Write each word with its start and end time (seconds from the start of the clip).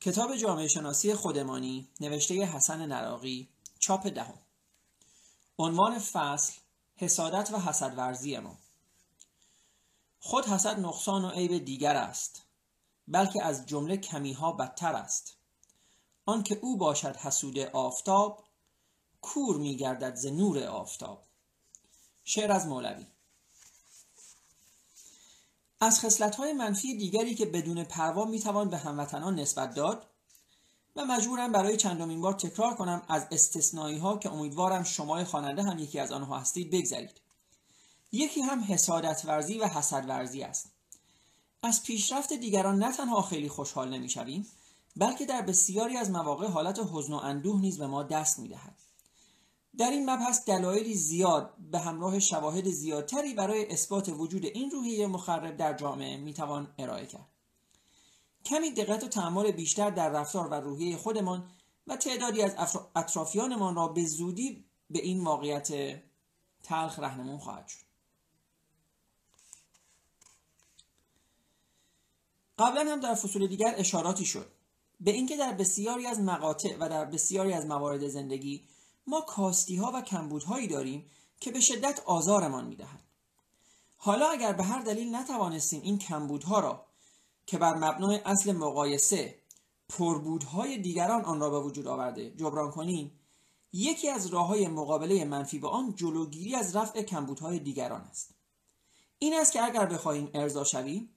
کتاب 0.00 0.36
جامعه 0.36 0.68
شناسی 0.68 1.14
خودمانی 1.14 1.88
نوشته 2.00 2.34
حسن 2.34 2.86
نراقی 2.86 3.48
چاپ 3.78 4.06
دهم. 4.06 4.38
عنوان 5.58 5.98
فصل 5.98 6.52
حسادت 6.96 7.50
و 7.52 7.58
حسد 7.58 7.98
ورزی 7.98 8.38
ما. 8.38 8.58
خود 10.20 10.46
حسد 10.46 10.80
نقصان 10.80 11.24
و 11.24 11.30
عیب 11.30 11.64
دیگر 11.64 11.96
است 11.96 12.42
بلکه 13.08 13.44
از 13.44 13.66
جمله 13.66 13.96
کمیها 13.96 14.52
بدتر 14.52 14.94
است. 14.94 15.36
آنکه 16.26 16.58
او 16.62 16.76
باشد 16.76 17.16
حسود 17.16 17.58
آفتاب 17.58 18.44
کور 19.20 19.56
میگردد 19.56 20.14
ز 20.14 20.26
نور 20.26 20.64
آفتاب. 20.64 21.22
شعر 22.24 22.52
از 22.52 22.66
مولوی. 22.66 23.06
از 25.80 26.00
خصلت‌های 26.00 26.52
منفی 26.52 26.96
دیگری 26.96 27.34
که 27.34 27.46
بدون 27.46 27.84
پروا 27.84 28.24
می‌توان 28.24 28.70
به 28.70 28.78
هموطنان 28.78 29.40
نسبت 29.40 29.74
داد 29.74 30.06
و 30.96 31.04
مجبورم 31.04 31.52
برای 31.52 31.76
چندمین 31.76 32.20
بار 32.20 32.32
تکرار 32.32 32.74
کنم 32.74 33.02
از 33.08 33.26
استثنایی 33.30 33.98
ها 33.98 34.18
که 34.18 34.32
امیدوارم 34.32 34.84
شما 34.84 35.24
خواننده 35.24 35.62
هم 35.62 35.78
یکی 35.78 35.98
از 35.98 36.12
آنها 36.12 36.38
هستید 36.38 36.70
بگذرید. 36.70 37.20
یکی 38.12 38.40
هم 38.40 38.64
حسادت 38.68 39.22
ورزی 39.24 39.58
و 39.58 39.66
حسد 39.66 40.08
ورزی 40.08 40.42
است. 40.42 40.70
از 41.62 41.82
پیشرفت 41.82 42.32
دیگران 42.32 42.78
نه 42.78 42.92
تنها 42.92 43.22
خیلی 43.22 43.48
خوشحال 43.48 43.88
نمی‌شویم 43.88 44.46
بلکه 44.96 45.26
در 45.26 45.42
بسیاری 45.42 45.96
از 45.96 46.10
مواقع 46.10 46.48
حالت 46.48 46.80
حزن 46.92 47.12
و 47.12 47.16
اندوه 47.16 47.60
نیز 47.60 47.78
به 47.78 47.86
ما 47.86 48.02
دست 48.02 48.38
می‌دهد. 48.38 48.76
در 49.76 49.90
این 49.90 50.10
مبحث 50.10 50.44
دلایلی 50.44 50.94
زیاد 50.94 51.54
به 51.58 51.78
همراه 51.78 52.18
شواهد 52.18 52.70
زیادتری 52.70 53.34
برای 53.34 53.72
اثبات 53.72 54.08
وجود 54.08 54.44
این 54.44 54.70
روحیه 54.70 55.06
مخرب 55.06 55.56
در 55.56 55.72
جامعه 55.72 56.16
می‌توان 56.16 56.74
ارائه 56.78 57.06
کرد. 57.06 57.28
کمی 58.44 58.70
دقت 58.70 59.04
و 59.04 59.08
تحمل 59.08 59.50
بیشتر 59.50 59.90
در 59.90 60.08
رفتار 60.08 60.48
و 60.48 60.54
روحیه 60.54 60.96
خودمان 60.96 61.50
و 61.86 61.96
تعدادی 61.96 62.42
از 62.42 62.78
اطرافیانمان 62.96 63.74
را 63.76 63.88
به 63.88 64.04
زودی 64.04 64.64
به 64.90 64.98
این 64.98 65.24
واقعیت 65.24 65.68
تلخ 66.62 66.98
رهنمون 66.98 67.38
خواهد 67.38 67.68
شد. 67.68 67.84
قبلا 72.58 72.92
هم 72.92 73.00
در 73.00 73.14
فصول 73.14 73.46
دیگر 73.46 73.74
اشاراتی 73.76 74.24
شد. 74.24 74.52
به 75.00 75.10
اینکه 75.10 75.36
در 75.36 75.52
بسیاری 75.52 76.06
از 76.06 76.20
مقاطع 76.20 76.76
و 76.80 76.88
در 76.88 77.04
بسیاری 77.04 77.52
از 77.52 77.66
موارد 77.66 78.08
زندگی 78.08 78.64
ما 79.10 79.20
کاستی 79.20 79.76
ها 79.76 79.92
و 79.94 80.02
کمبودهایی 80.02 80.68
داریم 80.68 81.10
که 81.40 81.50
به 81.50 81.60
شدت 81.60 82.00
آزارمان 82.06 82.66
می‌دهند. 82.66 83.04
حالا 83.96 84.30
اگر 84.30 84.52
به 84.52 84.64
هر 84.64 84.80
دلیل 84.80 85.16
نتوانستیم 85.16 85.82
این 85.82 85.98
کمبودها 85.98 86.60
را 86.60 86.86
که 87.46 87.58
بر 87.58 87.74
مبنای 87.74 88.20
اصل 88.24 88.52
مقایسه 88.52 89.34
پربودهای 89.88 90.78
دیگران 90.78 91.24
آن 91.24 91.40
را 91.40 91.50
به 91.50 91.60
وجود 91.60 91.86
آورده 91.86 92.30
جبران 92.30 92.70
کنیم 92.70 93.20
یکی 93.72 94.08
از 94.08 94.26
راه 94.26 94.46
های 94.46 94.68
مقابله 94.68 95.24
منفی 95.24 95.58
به 95.58 95.68
آن 95.68 95.94
جلوگیری 95.94 96.54
از 96.54 96.76
رفع 96.76 97.02
کمبودهای 97.02 97.58
دیگران 97.58 98.00
است. 98.00 98.34
این 99.18 99.34
است 99.34 99.52
که 99.52 99.62
اگر 99.62 99.86
بخواهیم 99.86 100.30
ارضا 100.34 100.64
شویم 100.64 101.08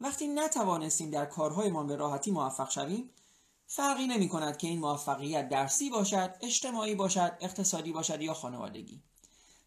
وقتی 0.00 0.28
نتوانستیم 0.28 1.10
در 1.10 1.26
کارهایمان 1.26 1.86
به 1.86 1.96
راحتی 1.96 2.30
موفق 2.30 2.70
شویم 2.70 3.10
فرقی 3.74 4.06
نمی 4.06 4.28
کند 4.28 4.56
که 4.56 4.66
این 4.66 4.78
موفقیت 4.78 5.48
درسی 5.48 5.90
باشد 5.90 6.34
اجتماعی 6.40 6.94
باشد 6.94 7.36
اقتصادی 7.40 7.92
باشد 7.92 8.22
یا 8.22 8.34
خانوادگی. 8.34 9.02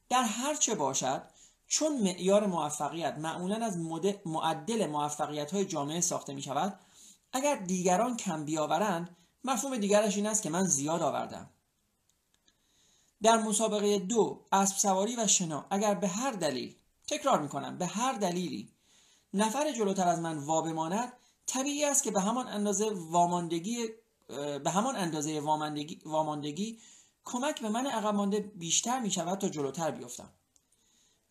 در 0.10 0.24
هر 0.24 0.56
چه 0.56 0.76
باشد 0.76 1.22
چون 1.68 1.98
معیار 2.02 2.46
موفقیت 2.46 3.18
معمولا 3.18 3.66
از 3.66 3.78
معدل 4.26 4.88
موفقیت 4.88 5.52
های 5.52 5.66
جامعه 5.66 6.02
ساخته 6.02 6.34
می 6.34 6.42
شود 6.42 6.80
اگر 7.34 7.56
دیگران 7.56 8.18
کم 8.18 8.46
بیاورند 8.46 9.16
مفهوم 9.44 9.78
دیگرش 9.78 10.16
این 10.16 10.28
است 10.28 10.44
که 10.44 10.50
من 10.50 10.64
زیاد 10.64 11.02
آوردم. 11.02 11.50
در 13.22 13.38
مسابقه 13.38 14.00
دو 14.00 14.46
اسب 14.52 14.78
سواری 14.78 15.16
و 15.16 15.28
شنا 15.28 15.66
اگر 15.70 15.94
به 15.94 16.08
هر 16.08 16.32
دلیل 16.32 16.76
تکرار 17.08 17.42
می 17.42 17.50
کنم 17.50 17.78
به 17.78 17.86
هر 17.86 18.14
دلیلی 18.14 18.70
نفر 19.34 19.72
جلوتر 19.72 20.08
از 20.08 20.20
من 20.20 20.38
وا 20.38 20.62
بماند 20.62 21.14
طبیعی 21.48 21.86
است 21.86 22.04
که 22.04 22.12
به 22.12 22.22
همان 22.22 22.48
اندازه 22.48 22.92
واماندگی 22.94 23.88
به 24.64 24.72
همان 24.72 24.96
اندازه 24.96 25.40
واماندگی, 25.40 26.02
واماندگی 26.06 26.80
کمک 27.24 27.62
به 27.62 27.70
من 27.70 27.88
عقب 27.88 28.16
مانده 28.16 28.40
بیشتر 28.40 29.00
می 29.00 29.12
شود 29.12 29.38
تا 29.40 29.50
جلوتر 29.50 29.92
بیفتم. 29.92 30.34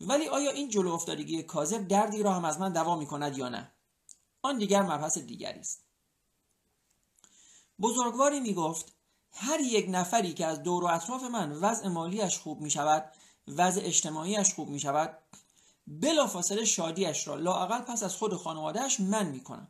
ولی 0.01 0.29
آیا 0.29 0.51
این 0.51 0.69
جلو 0.69 0.93
افتادگی 0.93 1.43
کاذب 1.43 1.89
دردی 1.89 2.23
را 2.23 2.33
هم 2.33 2.45
از 2.45 2.61
من 2.61 2.73
دوا 2.73 2.97
می 2.97 3.07
کند 3.07 3.39
یا 3.39 3.49
نه؟ 3.49 3.73
آن 4.43 4.59
دیگر 4.59 4.83
مبحث 4.83 5.19
دیگری 5.19 5.61
است. 5.61 5.85
بزرگواری 7.81 8.41
می 8.41 8.55
گفت 8.55 8.93
هر 9.33 9.61
یک 9.61 9.87
نفری 9.89 10.35
که 10.35 10.47
از 10.47 10.63
دور 10.63 10.85
و 10.85 10.87
اطراف 10.87 11.23
من 11.23 11.53
وضع 11.53 11.89
مالیش 11.89 12.39
خوب 12.39 12.61
می 12.61 12.71
شود 12.71 13.13
وضع 13.49 13.81
اجتماعیش 13.85 14.55
خوب 14.55 14.69
می 14.69 14.81
شود 14.81 15.19
بلافاصله 15.87 16.65
شادیش 16.65 17.29
را 17.29 17.35
لااقل 17.35 17.81
پس 17.81 18.03
از 18.03 18.17
خود 18.17 18.35
خانوادهش 18.35 19.01
من 19.01 19.27
می 19.27 19.41
کنم. 19.41 19.69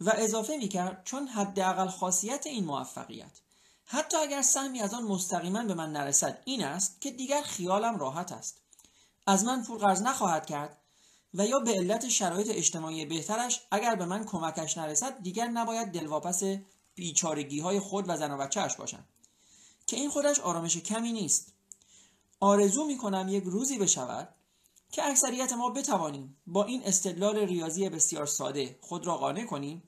و 0.00 0.12
اضافه 0.16 0.56
می 0.56 0.68
کرد 0.68 1.04
چون 1.04 1.28
حداقل 1.28 1.88
خاصیت 1.88 2.46
این 2.46 2.64
موفقیت. 2.64 3.40
حتی 3.84 4.16
اگر 4.16 4.42
سهمی 4.42 4.80
از 4.80 4.94
آن 4.94 5.02
مستقیما 5.02 5.62
به 5.62 5.74
من 5.74 5.92
نرسد 5.92 6.42
این 6.44 6.64
است 6.64 7.00
که 7.00 7.10
دیگر 7.10 7.42
خیالم 7.42 7.98
راحت 7.98 8.32
است. 8.32 8.60
از 9.26 9.44
من 9.44 9.64
پول 9.64 9.78
قرض 9.78 10.02
نخواهد 10.02 10.46
کرد 10.46 10.76
و 11.34 11.46
یا 11.46 11.58
به 11.58 11.72
علت 11.72 12.08
شرایط 12.08 12.50
اجتماعی 12.50 13.06
بهترش 13.06 13.60
اگر 13.70 13.94
به 13.94 14.04
من 14.04 14.24
کمکش 14.24 14.78
نرسد 14.78 15.22
دیگر 15.22 15.46
نباید 15.46 15.88
دلواپس 15.88 16.42
بیچارگی 16.94 17.60
های 17.60 17.80
خود 17.80 18.04
و 18.08 18.16
زن 18.16 18.32
و 18.32 18.36
بچهش 18.36 18.76
باشم. 18.76 19.04
که 19.86 19.96
این 19.96 20.10
خودش 20.10 20.40
آرامش 20.40 20.76
کمی 20.76 21.12
نیست. 21.12 21.52
آرزو 22.40 22.84
می 22.84 22.98
کنم 22.98 23.28
یک 23.28 23.44
روزی 23.44 23.78
بشود 23.78 24.28
که 24.92 25.04
اکثریت 25.04 25.52
ما 25.52 25.70
بتوانیم 25.70 26.36
با 26.46 26.64
این 26.64 26.82
استدلال 26.84 27.38
ریاضی 27.38 27.88
بسیار 27.88 28.26
ساده 28.26 28.78
خود 28.80 29.06
را 29.06 29.16
قانع 29.16 29.44
کنیم 29.44 29.82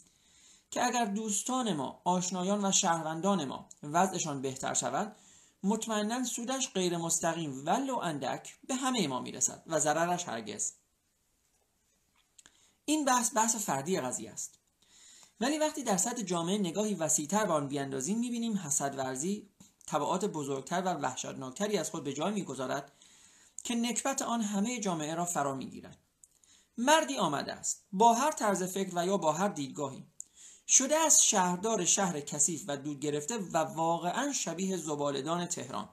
که 0.71 0.85
اگر 0.85 1.05
دوستان 1.05 1.73
ما 1.73 2.01
آشنایان 2.05 2.65
و 2.65 2.73
شهروندان 2.73 3.45
ما 3.45 3.69
وضعشان 3.83 4.43
بهتر 4.43 4.75
شود 4.75 5.17
مطمئنا 5.63 6.25
سودش 6.25 6.73
غیر 6.73 6.97
مستقیم 6.97 7.67
ولو 7.67 7.97
اندک 7.99 8.57
به 8.67 8.75
همه 8.75 9.09
ما 9.09 9.21
می‌رسد 9.21 9.63
و 9.67 9.79
ضررش 9.79 10.29
هرگز. 10.29 10.73
این 12.85 13.05
بحث 13.05 13.37
بحث 13.37 13.57
فردی 13.57 14.01
قضیه 14.01 14.31
است. 14.31 14.59
ولی 15.41 15.59
وقتی 15.59 15.83
در 15.83 15.97
سطح 15.97 16.23
جامعه 16.23 16.59
نگاهی 16.59 16.95
وسیعتر 16.95 17.47
به 17.47 17.53
آن 17.53 17.69
بیاندازیم 17.69 18.19
می‌بینیم 18.19 18.57
حسد 18.57 18.99
ورزی 18.99 19.49
طبعات 19.87 20.25
بزرگتر 20.25 20.83
و 20.83 20.89
وحشتناکتری 20.89 21.79
از 21.79 21.91
خود 21.91 22.05
به 22.05 22.13
جای 22.13 22.33
می‌گذارد 22.33 22.93
که 23.65 23.75
نکبت 23.75 24.23
آن 24.23 24.41
همه 24.41 24.81
جامعه 24.81 25.15
را 25.15 25.25
فرا 25.25 25.55
می‌گیرد. 25.55 25.99
مردی 26.79 27.17
آمده 27.17 27.53
است. 27.53 27.85
با 27.93 28.15
هر 28.15 28.31
طرز 28.31 28.63
فکر 28.63 28.91
و 28.95 29.07
یا 29.07 29.17
با 29.17 29.33
هر 29.33 29.49
دیدگاهی. 29.49 30.07
شده 30.69 30.97
از 30.97 31.25
شهردار 31.25 31.85
شهر 31.85 32.21
کثیف 32.21 32.65
و 32.69 32.77
دود 32.77 33.01
گرفته 33.01 33.39
و 33.39 33.59
واقعا 33.59 34.33
شبیه 34.33 34.77
زبالدان 34.77 35.47
تهران. 35.47 35.89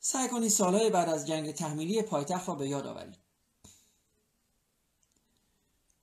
سعی 0.00 0.28
کنید 0.28 0.50
سالهای 0.50 0.90
بعد 0.90 1.08
از 1.08 1.26
جنگ 1.26 1.52
تحمیلی 1.54 2.02
پایتخت 2.02 2.48
را 2.48 2.54
به 2.54 2.68
یاد 2.68 2.86
آورید. 2.86 3.18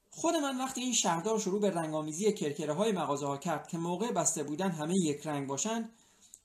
خود 0.09 0.35
من 0.35 0.57
وقتی 0.57 0.81
این 0.81 0.93
شهردار 0.93 1.39
شروع 1.39 1.61
به 1.61 1.71
رنگامیزی 1.71 2.33
کرکره 2.33 2.73
های 2.73 2.91
مغازه 2.91 3.27
ها 3.27 3.37
کرد 3.37 3.67
که 3.67 3.77
موقع 3.77 4.11
بسته 4.11 4.43
بودن 4.43 4.71
همه 4.71 4.95
یک 4.95 5.27
رنگ 5.27 5.47
باشند 5.47 5.93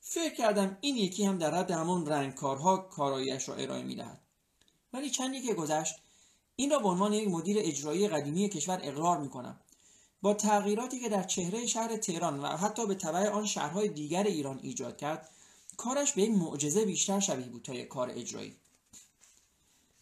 فکر 0.01 0.35
کردم 0.35 0.77
این 0.81 0.95
یکی 0.95 1.25
هم 1.25 1.37
در 1.37 1.51
رد 1.51 1.71
همون 1.71 2.05
رنگکارها 2.05 2.77
کارایش 2.77 3.49
را 3.49 3.55
ارائه 3.55 3.83
می‌دهد. 3.83 4.21
ولی 4.93 5.09
چندی 5.09 5.41
که 5.41 5.53
گذشت 5.53 5.95
این 6.55 6.69
را 6.71 6.79
به 6.79 6.87
عنوان 6.87 7.13
یک 7.13 7.27
مدیر 7.27 7.57
اجرایی 7.59 8.07
قدیمی 8.07 8.49
کشور 8.49 8.79
اقرار 8.83 9.17
می‌کنم. 9.17 9.59
با 10.21 10.33
تغییراتی 10.33 10.99
که 10.99 11.09
در 11.09 11.23
چهره 11.23 11.65
شهر 11.65 11.97
تهران 11.97 12.39
و 12.39 12.47
حتی 12.47 12.87
به 12.87 12.95
تبع 12.95 13.29
آن 13.29 13.45
شهرهای 13.45 13.87
دیگر 13.87 14.23
ایران 14.23 14.59
ایجاد 14.63 14.97
کرد 14.97 15.29
کارش 15.77 16.13
به 16.13 16.21
یک 16.21 16.31
معجزه 16.31 16.85
بیشتر 16.85 17.19
شبیه 17.19 17.45
بود 17.45 17.61
تا 17.61 17.73
یک 17.73 17.87
کار 17.87 18.09
اجرایی. 18.09 18.55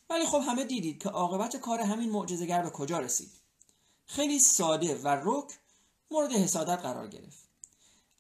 ولی 0.10 0.26
خب 0.26 0.42
همه 0.48 0.64
دیدید 0.66 1.04
که 1.04 1.10
عاقبت 1.10 1.56
کار 1.56 1.80
همین 1.80 2.12
معجزه‌گر 2.12 2.62
به 2.62 2.70
کجا 2.70 3.00
رسید. 3.00 3.32
خیلی 4.06 4.40
ساده 4.40 4.96
و 4.96 5.08
رک 5.08 5.60
مورد 6.12 6.32
حسادت 6.32 6.80
قرار 6.80 7.08
گرفت. 7.08 7.49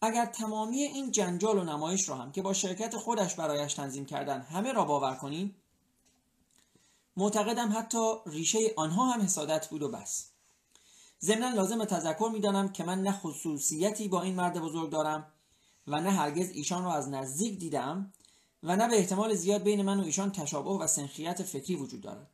اگر 0.01 0.25
تمامی 0.25 0.81
این 0.81 1.11
جنجال 1.11 1.57
و 1.57 1.63
نمایش 1.63 2.09
را 2.09 2.15
هم 2.15 2.31
که 2.31 2.41
با 2.41 2.53
شرکت 2.53 2.97
خودش 2.97 3.35
برایش 3.35 3.73
تنظیم 3.73 4.05
کردن 4.05 4.41
همه 4.41 4.71
را 4.71 4.85
باور 4.85 5.15
کنیم 5.15 5.55
معتقدم 7.17 7.77
حتی 7.77 8.13
ریشه 8.25 8.59
آنها 8.77 9.05
هم 9.05 9.21
حسادت 9.21 9.69
بود 9.69 9.83
و 9.83 9.91
بس. 9.91 10.29
ضمنا 11.21 11.49
لازم 11.49 11.85
تذکر 11.85 12.29
می‌دانم 12.33 12.71
که 12.71 12.83
من 12.83 13.03
نه 13.03 13.11
خصوصیتی 13.11 14.07
با 14.07 14.21
این 14.21 14.35
مرد 14.35 14.59
بزرگ 14.59 14.89
دارم 14.89 15.27
و 15.87 16.01
نه 16.01 16.11
هرگز 16.11 16.49
ایشان 16.49 16.83
را 16.83 16.93
از 16.93 17.09
نزدیک 17.09 17.59
دیدم 17.59 18.13
و 18.63 18.75
نه 18.75 18.87
به 18.87 18.97
احتمال 18.97 19.35
زیاد 19.35 19.63
بین 19.63 19.81
من 19.81 19.99
و 19.99 20.03
ایشان 20.03 20.31
تشابه 20.31 20.69
و 20.69 20.87
سنخیت 20.87 21.43
فکری 21.43 21.75
وجود 21.75 22.01
دارد. 22.01 22.27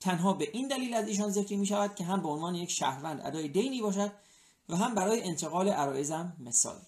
تنها 0.00 0.32
به 0.32 0.50
این 0.52 0.68
دلیل 0.68 0.94
از 0.94 1.08
ایشان 1.08 1.30
ذکری 1.30 1.56
می 1.56 1.66
شود 1.66 1.94
که 1.94 2.04
هم 2.04 2.22
به 2.22 2.28
عنوان 2.28 2.54
یک 2.54 2.70
شهروند 2.70 3.20
ادای 3.24 3.48
دینی 3.48 3.80
باشد 3.80 4.12
و 4.68 4.76
هم 4.76 4.94
برای 4.94 5.22
انتقال 5.22 5.68
عرایزم 5.68 6.36
مثال 6.40 6.80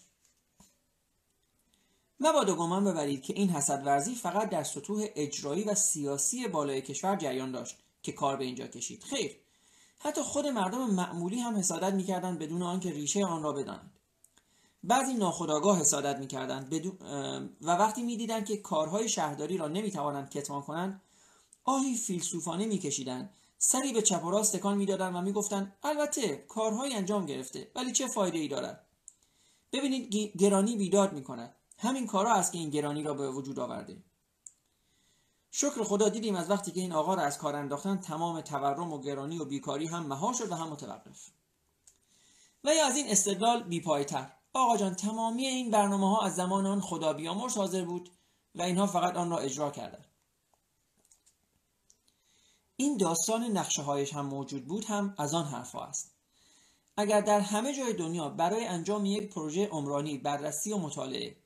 مبادا 2.24 2.54
گمان 2.54 2.84
ببرید 2.84 3.22
که 3.22 3.34
این 3.34 3.50
حسد 3.50 3.86
ورزی 3.86 4.14
فقط 4.14 4.50
در 4.50 4.64
سطوح 4.64 5.06
اجرایی 5.14 5.64
و 5.64 5.74
سیاسی 5.74 6.48
بالای 6.48 6.82
کشور 6.82 7.16
جریان 7.16 7.52
داشت 7.52 7.76
که 8.02 8.12
کار 8.12 8.36
به 8.36 8.44
اینجا 8.44 8.66
کشید. 8.66 9.02
خیر. 9.02 9.36
حتی 9.98 10.22
خود 10.22 10.46
مردم 10.46 10.90
معمولی 10.90 11.40
هم 11.40 11.56
حسادت 11.56 11.94
می‌کردند 11.94 12.38
بدون 12.38 12.62
آنکه 12.62 12.90
ریشه 12.90 13.24
آن 13.24 13.42
را 13.42 13.52
بدانند. 13.52 13.92
بعضی 14.84 15.14
ناخداگاه 15.14 15.80
حسادت 15.80 16.19
می‌کردند 16.19 16.74
و 17.60 17.70
وقتی 17.70 18.02
می‌دیدند 18.02 18.46
که 18.46 18.56
کارهای 18.56 19.08
شهرداری 19.08 19.56
را 19.56 19.68
نمی‌توانند 19.68 20.30
کتمان 20.30 20.62
کنند 20.62 21.02
آهی 21.64 21.94
فیلسوفانه 21.94 22.66
میکشیدند. 22.66 23.30
سری 23.58 23.92
به 23.92 24.02
چپ 24.02 24.25
و 24.25 24.30
راست 24.30 24.56
تکان 24.56 24.76
می‌دادند 24.76 25.14
و 25.14 25.20
می‌گفتند 25.20 25.76
البته 25.82 26.36
کارهای 26.36 26.94
انجام 26.94 27.26
گرفته 27.26 27.70
ولی 27.75 27.92
چه 27.92 28.06
فایده 28.06 28.38
ای 28.38 28.48
دارد؟ 28.48 28.86
ببینید 29.72 30.36
گرانی 30.36 30.76
بیداد 30.76 31.12
می‌کند. 31.12 31.56
همین 31.82 32.06
کارا 32.06 32.34
است 32.34 32.52
که 32.52 32.58
این 32.58 32.70
گرانی 32.70 33.02
را 33.02 33.14
به 33.14 33.31
وجود 33.31 33.58
آورده. 33.58 34.02
شکر 35.50 35.84
خدا 35.84 36.08
دیدیم 36.08 36.34
از 36.37 36.50
وقتی 36.50 36.73
که 36.73 36.81
این 36.81 36.93
آقا 36.93 37.14
را 37.14 37.23
از 37.23 37.38
کار 37.38 37.56
انداختن 37.56 37.96
تمام 37.96 38.40
تورم 38.40 38.93
و 38.93 39.00
گرانی 39.00 39.38
و 39.38 39.44
بیکاری 39.44 39.87
هم 39.87 40.06
مها 40.06 40.32
شد 40.32 40.52
و 40.52 40.55
هم 40.55 40.69
متوقف. 40.69 41.31
و 42.64 42.75
یا 42.75 42.87
از 42.87 42.96
این 42.96 43.08
استدلال 43.08 43.62
بیپایتر. 43.62 44.32
آقا 44.52 44.76
جان 44.76 44.94
تمامی 44.94 45.46
این 45.46 45.70
برنامه 45.70 46.17
ها 46.17 46.26
از 46.26 46.34
زمان 46.34 46.67
آن 46.67 46.81
خدا 46.81 47.12
بیامرز 47.12 47.56
حاضر 47.56 47.85
بود 47.85 48.11
و 48.55 48.62
اینها 48.62 48.87
فقط 48.87 49.17
آن 49.17 49.31
را 49.31 49.38
اجرا 49.38 49.70
کردند. 49.70 50.06
این 52.76 52.96
داستان 52.96 53.44
نقشه 53.44 53.82
هایش 53.82 54.14
هم 54.14 54.26
موجود 54.26 54.67
بود 54.67 54.85
هم 54.85 55.14
از 55.19 55.35
آن 55.35 55.44
حرفها 55.44 55.85
است. 55.85 56.14
اگر 56.96 57.20
در 57.20 57.40
همه 57.40 57.75
جای 57.75 57.93
دنیا 57.93 58.28
برای 58.28 58.64
انجام 58.64 59.05
یک 59.05 59.35
پروژه 59.35 59.67
عمرانی 59.67 60.19
بررسی 60.19 60.73
و 60.73 60.78
مطالعه 60.78 61.41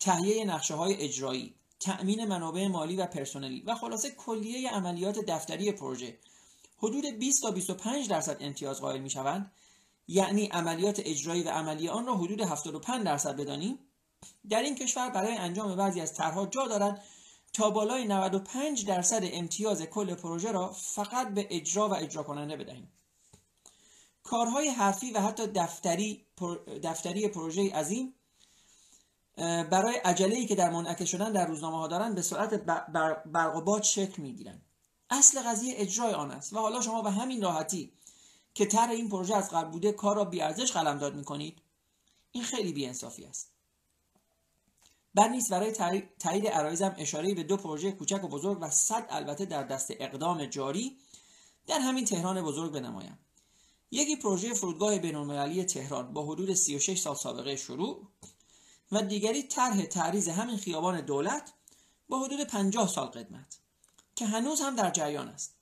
تهیه 0.00 0.44
نقشه 0.44 0.74
های 0.74 0.94
اجرایی 0.94 1.54
تأمین 1.80 2.24
منابع 2.24 2.66
مالی 2.66 2.96
و 2.96 3.06
پرسنلی 3.06 3.60
و 3.60 3.74
خلاصه 3.74 4.10
کلیه 4.10 4.70
عملیات 4.70 5.18
دفتری 5.18 5.72
پروژه. 5.72 6.18
حدود 6.78 7.06
20 7.06 7.42
تا 7.42 7.50
25 7.50 8.08
درصد 8.08 8.36
امتیاز 8.40 8.80
قائل 8.80 9.00
می 9.00 9.10
شوند 9.10 9.52
یعنی 10.08 10.46
عملیات 10.46 11.00
اجرایی 11.04 11.42
و 11.42 11.48
عملی 11.48 11.88
آن 11.88 12.06
را 12.06 12.14
حدود 12.14 12.40
75 12.40 13.04
درصد 13.04 13.36
بدانیم. 13.36 13.78
در 14.50 14.62
این 14.62 14.74
کشور 14.74 15.10
برای 15.10 15.36
انجام 15.36 15.76
بعضی 15.76 16.00
از 16.00 16.14
طرحها 16.14 16.46
جا 16.46 16.68
دارند 16.68 17.02
تا 17.52 17.70
بالای 17.70 18.04
95 18.04 18.86
درصد 18.86 19.20
امتیاز 19.22 19.82
کل 19.82 20.14
پروژه 20.14 20.52
را 20.52 20.72
فقط 20.72 21.34
به 21.34 21.46
اجرا 21.50 21.88
و 21.88 21.94
اجرا 21.94 22.22
کننده 22.22 22.56
بدهیم. 22.56 22.92
کارهای 24.22 24.68
حرفی 24.68 25.10
و 25.10 25.20
حتی 25.20 25.46
دفتری 25.46 26.26
دفتری 26.82 27.28
پروژه 27.28 27.70
عظیم 27.70 28.14
برای 29.40 29.94
عجله 29.94 30.36
ای 30.36 30.46
که 30.46 30.54
در 30.54 30.70
منعکس 30.70 31.08
شدن 31.08 31.32
در 31.32 31.46
روزنامه 31.46 31.76
ها 31.76 31.86
دارند 31.86 32.14
به 32.14 32.22
سرعت 32.22 32.54
برق 33.26 33.56
و 33.56 33.60
باد 33.60 33.82
شکل 33.82 34.22
می‌گیرند 34.22 34.62
اصل 35.10 35.42
قضیه 35.42 35.74
اجرای 35.76 36.12
آن 36.12 36.30
است 36.30 36.52
و 36.52 36.58
حالا 36.58 36.80
شما 36.80 37.02
به 37.02 37.10
همین 37.10 37.42
راحتی 37.42 37.92
که 38.54 38.66
طرح 38.66 38.90
این 38.90 39.08
پروژه 39.08 39.36
از 39.36 39.50
قبل 39.50 39.70
بوده 39.70 39.92
کار 39.92 40.16
را 40.16 40.24
بیارزش 40.24 40.72
قلمداد 40.72 41.14
می‌کنید. 41.14 41.58
این 42.32 42.44
خیلی 42.44 42.72
بیانصافی 42.72 43.24
است. 43.24 43.52
بر 45.14 45.28
نیست 45.28 45.50
برای 45.50 45.72
تایید 46.18 46.46
عرایزم 46.46 46.94
اشاره 46.98 47.34
به 47.34 47.42
دو 47.42 47.56
پروژه 47.56 47.92
کوچک 47.92 48.24
و 48.24 48.28
بزرگ 48.28 48.58
و 48.60 48.70
صد 48.70 49.06
البته 49.10 49.44
در 49.44 49.62
دست 49.62 49.90
اقدام 49.90 50.44
جاری 50.46 50.98
در 51.66 51.78
همین 51.78 52.04
تهران 52.04 52.42
بزرگ 52.42 52.72
بنمایم. 52.72 53.18
یکی 53.90 54.16
پروژه 54.16 54.54
فرودگاه 54.54 54.98
بینالمللی 54.98 55.64
تهران 55.64 56.12
با 56.12 56.26
حدود 56.26 56.54
36 56.54 56.98
سال 56.98 57.14
سابقه 57.14 57.56
شروع 57.56 58.08
و 58.92 59.02
دیگری 59.02 59.42
طرح 59.42 59.82
تعریض 59.82 60.28
همین 60.28 60.56
خیابان 60.56 61.00
دولت 61.00 61.52
با 62.08 62.20
حدود 62.20 62.44
50 62.44 62.88
سال 62.88 63.06
قدمت 63.06 63.58
که 64.14 64.26
هنوز 64.26 64.60
هم 64.60 64.76
در 64.76 64.90
جریان 64.90 65.28
است. 65.28 65.54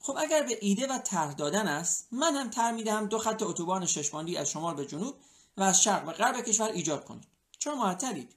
خب 0.00 0.16
اگر 0.18 0.42
به 0.42 0.58
ایده 0.60 0.86
و 0.86 0.98
طرح 0.98 1.32
دادن 1.32 1.68
است 1.68 2.08
من 2.12 2.34
هم 2.34 2.50
طرح 2.50 2.70
می‌دهم 2.70 3.06
دو 3.06 3.18
خط 3.18 3.42
اتوبان 3.42 3.86
ششباندی 3.86 4.36
از 4.36 4.50
شمال 4.50 4.74
به 4.74 4.86
جنوب 4.86 5.14
و 5.56 5.62
از 5.62 5.82
شرق 5.82 6.04
به 6.06 6.12
غرب 6.12 6.40
کشور 6.44 6.68
ایجاد 6.68 7.04
کنید 7.04 7.28
چرا 7.58 7.74
معطلید؟ 7.74 8.34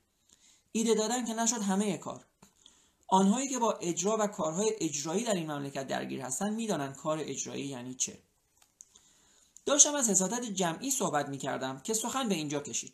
ایده 0.72 0.94
دادن 0.94 1.26
که 1.26 1.34
نشد 1.34 1.62
همه 1.62 1.98
کار. 1.98 2.26
آنهایی 3.08 3.48
که 3.48 3.60
با 3.60 3.72
اجرا 3.72 4.18
و 4.20 4.28
کارهای 4.28 4.72
اجرایی 4.80 5.24
در 5.24 5.34
این 5.34 5.52
مملکت 5.52 5.88
درگیر 5.88 6.22
هستند 6.22 6.54
می‌دانند 6.54 6.96
کار 6.96 7.20
اجرایی 7.22 7.66
یعنی 7.66 7.94
چه. 7.94 8.20
داشتم 9.66 9.96
از 9.96 10.10
حسادت 10.10 10.44
جمعی 10.44 10.92
صحبت 10.92 11.30
می 11.30 11.38
کردم 11.38 11.80
که 11.80 11.94
سخن 11.94 12.30
به 12.30 12.36
اینجا 12.36 12.60
کشید. 12.60 12.94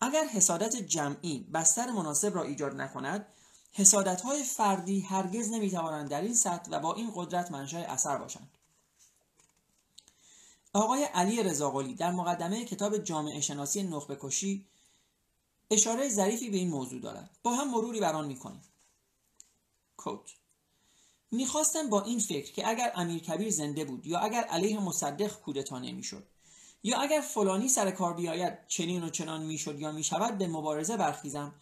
اگر 0.00 0.24
حسادت 0.24 0.76
جمعی 0.76 1.38
بستر 1.52 1.90
مناسب 1.90 2.34
را 2.34 2.42
ایجاد 2.42 2.74
نکند 2.74 3.26
حسادت 3.72 4.20
های 4.20 4.42
فردی 4.42 5.00
هرگز 5.00 5.50
نمی‌توانند 5.50 6.10
در 6.10 6.20
این 6.20 6.34
سطح 6.34 6.70
و 6.70 6.80
با 6.80 6.94
این 6.94 7.12
قدرت 7.14 7.50
منشأ 7.50 7.78
اثر 7.78 8.18
باشند. 8.18 8.50
آقای 10.72 11.04
علی 11.04 11.42
رضاقلی 11.42 11.94
در 11.94 12.10
مقدمه 12.10 12.64
کتاب 12.64 12.98
جامعه 12.98 13.40
شناسی 13.40 13.82
نخبه 13.82 14.16
کشی 14.20 14.66
اشاره 15.70 16.08
ظریفی 16.08 16.50
به 16.50 16.56
این 16.56 16.68
موضوع 16.68 17.00
دارد. 17.00 17.30
با 17.42 17.54
هم 17.54 17.70
مروری 17.70 18.00
بر 18.00 18.12
آن 18.12 18.26
می‌کنیم. 18.26 18.62
کوت 19.96 20.30
می‌خواستم 21.30 21.88
با 21.88 22.02
این 22.02 22.18
فکر 22.18 22.52
که 22.52 22.68
اگر 22.68 22.92
امیر 22.94 23.22
کبیر 23.22 23.50
زنده 23.50 23.84
بود 23.84 24.06
یا 24.06 24.18
اگر 24.18 24.44
علیه 24.44 24.80
مصدق 24.80 25.40
کودتا 25.40 25.78
نمی‌شد 25.78 26.26
یا 26.82 26.98
اگر 26.98 27.20
فلانی 27.20 27.68
سر 27.68 27.90
کار 27.90 28.14
بیاید 28.14 28.66
چنین 28.68 29.04
و 29.04 29.10
چنان 29.10 29.42
می‌شد 29.42 29.80
یا 29.80 29.92
می‌شود 29.92 30.38
به 30.38 30.46
مبارزه 30.46 30.96
برخیزم. 30.96 31.54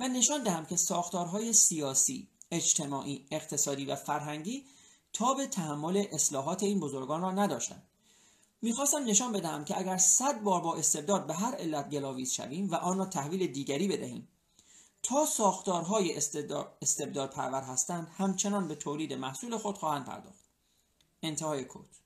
و 0.00 0.08
نشان 0.08 0.42
دهم 0.42 0.66
که 0.66 0.76
ساختارهای 0.76 1.52
سیاسی 1.52 2.28
اجتماعی 2.50 3.26
اقتصادی 3.30 3.84
و 3.84 3.96
فرهنگی 3.96 4.66
تا 5.12 5.34
به 5.34 5.46
تحمل 5.46 6.04
اصلاحات 6.12 6.62
این 6.62 6.80
بزرگان 6.80 7.22
را 7.22 7.30
نداشتند. 7.30 7.82
می‌خواستم 8.62 9.04
نشان 9.04 9.32
بدهم 9.32 9.64
که 9.64 9.78
اگر 9.78 9.96
صد 9.96 10.42
بار 10.42 10.60
با 10.60 10.76
استبداد 10.76 11.26
به 11.26 11.34
هر 11.34 11.54
علت 11.54 11.90
گلاویز 11.90 12.32
شویم 12.32 12.70
و 12.70 12.74
آن 12.74 12.98
را 12.98 13.06
تحویل 13.06 13.46
دیگری 13.46 13.88
بدهیم 13.88 14.28
تا 15.02 15.26
ساختارهای 15.26 16.16
استبداد 16.82 17.30
پرور 17.30 17.62
هستند 17.62 18.08
همچنان 18.16 18.68
به 18.68 18.74
تولید 18.74 19.12
محصول 19.12 19.58
خود 19.58 19.78
خواهند 19.78 20.04
پرداخت. 20.04 20.44
انتهای 21.22 21.64
کود. 21.64 22.01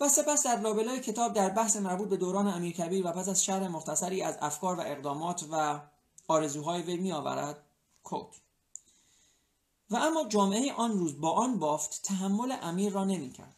و 0.00 0.08
سپس 0.08 0.46
در 0.46 0.60
لابلای 0.60 1.00
کتاب 1.00 1.32
در 1.32 1.48
بحث 1.48 1.76
مربوط 1.76 2.08
به 2.08 2.16
دوران 2.16 2.46
امیرکبیر 2.46 3.06
و 3.06 3.12
پس 3.12 3.28
از 3.28 3.44
شرح 3.44 3.68
مختصری 3.68 4.22
از 4.22 4.38
افکار 4.40 4.76
و 4.76 4.80
اقدامات 4.80 5.44
و 5.52 5.80
آرزوهای 6.28 6.82
وی 6.82 6.96
می 6.96 7.12
آورد 7.12 7.62
کود 8.02 8.36
و 9.90 9.96
اما 9.96 10.24
جامعه 10.28 10.72
آن 10.72 10.98
روز 10.98 11.20
با 11.20 11.30
آن 11.30 11.58
بافت 11.58 12.02
تحمل 12.02 12.56
امیر 12.62 12.92
را 12.92 13.04
نمی 13.04 13.32
کرد 13.32 13.56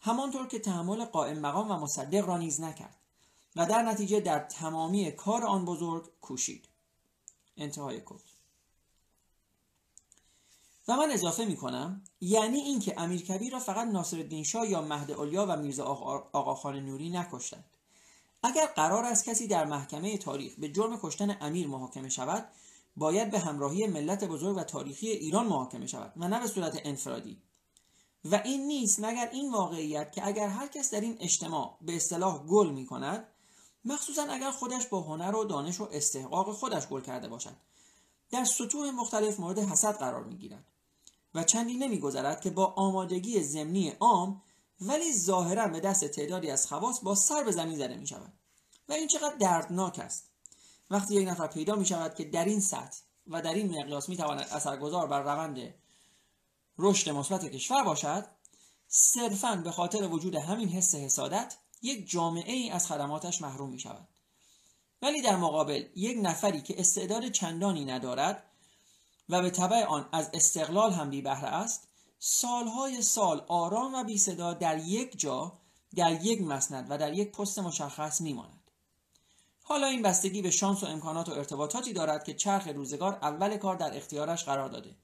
همانطور 0.00 0.46
که 0.46 0.58
تحمل 0.58 1.04
قائم 1.04 1.38
مقام 1.38 1.70
و 1.70 1.76
مصدق 1.76 2.26
را 2.26 2.38
نیز 2.38 2.60
نکرد 2.60 2.96
و 3.56 3.66
در 3.66 3.82
نتیجه 3.82 4.20
در 4.20 4.38
تمامی 4.38 5.12
کار 5.12 5.44
آن 5.44 5.64
بزرگ 5.64 6.10
کوشید. 6.20 6.68
انتهای 7.56 8.00
کود 8.00 8.31
و 10.88 10.96
من 10.96 11.10
اضافه 11.10 11.44
می 11.44 11.56
کنم 11.56 12.04
یعنی 12.20 12.58
اینکه 12.58 13.00
امیرکبیر 13.00 13.52
را 13.52 13.58
فقط 13.58 13.88
ناصرالدین 13.88 14.44
شاه 14.44 14.70
یا 14.70 14.82
مهد 14.82 15.12
علیا 15.12 15.46
و 15.48 15.56
میرزا 15.56 15.84
آقاخان 16.32 16.76
نوری 16.76 17.10
نکشتند. 17.10 17.64
اگر 18.42 18.66
قرار 18.66 19.04
است 19.04 19.24
کسی 19.24 19.46
در 19.46 19.64
محکمه 19.64 20.18
تاریخ 20.18 20.54
به 20.58 20.68
جرم 20.68 21.00
کشتن 21.02 21.36
امیر 21.40 21.66
محاکمه 21.66 22.08
شود 22.08 22.48
باید 22.96 23.30
به 23.30 23.38
همراهی 23.38 23.86
ملت 23.86 24.24
بزرگ 24.24 24.56
و 24.56 24.64
تاریخی 24.64 25.08
ایران 25.08 25.46
محاکمه 25.46 25.86
شود 25.86 26.12
و 26.16 26.28
نه 26.28 26.40
به 26.40 26.46
صورت 26.46 26.80
انفرادی. 26.84 27.42
و 28.24 28.42
این 28.44 28.66
نیست 28.66 29.00
مگر 29.00 29.28
این 29.32 29.52
واقعیت 29.52 30.12
که 30.12 30.26
اگر 30.26 30.48
هر 30.48 30.66
کس 30.66 30.90
در 30.90 31.00
این 31.00 31.16
اجتماع 31.20 31.78
به 31.80 31.96
اصطلاح 31.96 32.38
گل 32.46 32.70
می 32.70 32.86
کند 32.86 33.28
مخصوصا 33.84 34.22
اگر 34.22 34.50
خودش 34.50 34.86
با 34.86 35.00
هنر 35.00 35.36
و 35.36 35.44
دانش 35.44 35.80
و 35.80 35.88
استحقاق 35.92 36.52
خودش 36.52 36.86
گل 36.86 37.00
کرده 37.00 37.28
باشد. 37.28 37.56
در 38.30 38.44
سطوح 38.44 38.90
مختلف 38.90 39.40
مورد 39.40 39.58
حسد 39.58 39.98
قرار 39.98 40.24
می 40.24 40.36
گیرد 40.36 40.71
و 41.34 41.44
چندی 41.44 41.74
نمیگذرد 41.74 42.40
که 42.40 42.50
با 42.50 42.66
آمادگی 42.66 43.42
ضمنی 43.42 43.88
عام 43.88 44.42
ولی 44.80 45.12
ظاهرا 45.12 45.68
به 45.68 45.80
دست 45.80 46.04
تعدادی 46.04 46.50
از 46.50 46.66
خواص 46.66 47.00
با 47.00 47.14
سر 47.14 47.44
به 47.44 47.52
زمین 47.52 47.76
زده 47.76 47.96
می 47.96 48.06
شود 48.06 48.32
و 48.88 48.92
این 48.92 49.08
چقدر 49.08 49.36
دردناک 49.36 49.98
است. 49.98 50.28
وقتی 50.90 51.14
یک 51.14 51.28
نفر 51.28 51.46
پیدا 51.46 51.74
می 51.74 51.86
شود 51.86 52.14
که 52.14 52.24
در 52.24 52.44
این 52.44 52.60
سطح 52.60 52.98
و 53.26 53.42
در 53.42 53.54
این 53.54 53.78
مقیاس 53.78 54.08
می 54.08 54.16
تواند 54.16 54.48
اثرگذار 54.50 55.06
بر 55.06 55.22
روند 55.22 55.74
رشد 56.78 57.10
مثبت 57.10 57.44
کشور 57.44 57.84
باشد 57.84 58.26
صرفا 58.88 59.56
به 59.56 59.70
خاطر 59.70 60.08
وجود 60.08 60.34
همین 60.34 60.68
حس 60.68 60.94
حسادت 60.94 61.56
یک 61.82 62.10
جامعه 62.10 62.52
ای 62.52 62.70
از 62.70 62.86
خدماتش 62.86 63.42
محروم 63.42 63.70
می 63.70 63.80
شود 63.80 64.08
ولی 65.02 65.22
در 65.22 65.36
مقابل 65.36 65.84
یک 65.96 66.18
نفری 66.22 66.60
که 66.60 66.80
استعداد 66.80 67.28
چندانی 67.28 67.84
ندارد 67.84 68.51
و 69.32 69.42
به 69.42 69.50
طبع 69.50 69.84
آن 69.84 70.08
از 70.12 70.30
استقلال 70.34 70.92
هم 70.92 71.10
بی 71.10 71.22
بهره 71.22 71.48
است 71.48 71.88
سالهای 72.18 73.02
سال 73.02 73.44
آرام 73.48 73.94
و 73.94 74.04
بی 74.04 74.18
صدا 74.18 74.54
در 74.54 74.78
یک 74.78 75.18
جا 75.18 75.52
در 75.96 76.24
یک 76.24 76.42
مسند 76.42 76.86
و 76.90 76.98
در 76.98 77.12
یک 77.12 77.32
پست 77.32 77.58
مشخص 77.58 78.20
میماند. 78.20 78.70
حالا 79.62 79.86
این 79.86 80.02
بستگی 80.02 80.42
به 80.42 80.50
شانس 80.50 80.82
و 80.82 80.86
امکانات 80.86 81.28
و 81.28 81.32
ارتباطاتی 81.32 81.92
دارد 81.92 82.24
که 82.24 82.34
چرخ 82.34 82.68
روزگار 82.68 83.18
اول 83.22 83.56
کار 83.56 83.76
در 83.76 83.96
اختیارش 83.96 84.44
قرار 84.44 84.68
داده. 84.68 84.96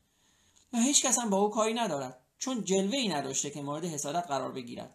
و 0.72 0.76
هیچ 0.76 1.06
کس 1.06 1.18
هم 1.18 1.30
با 1.30 1.36
او 1.38 1.50
کاری 1.50 1.74
ندارد 1.74 2.20
چون 2.38 2.64
جلوه 2.64 2.96
ای 2.96 3.08
نداشته 3.08 3.50
که 3.50 3.62
مورد 3.62 3.84
حسادت 3.84 4.26
قرار 4.26 4.52
بگیرد. 4.52 4.94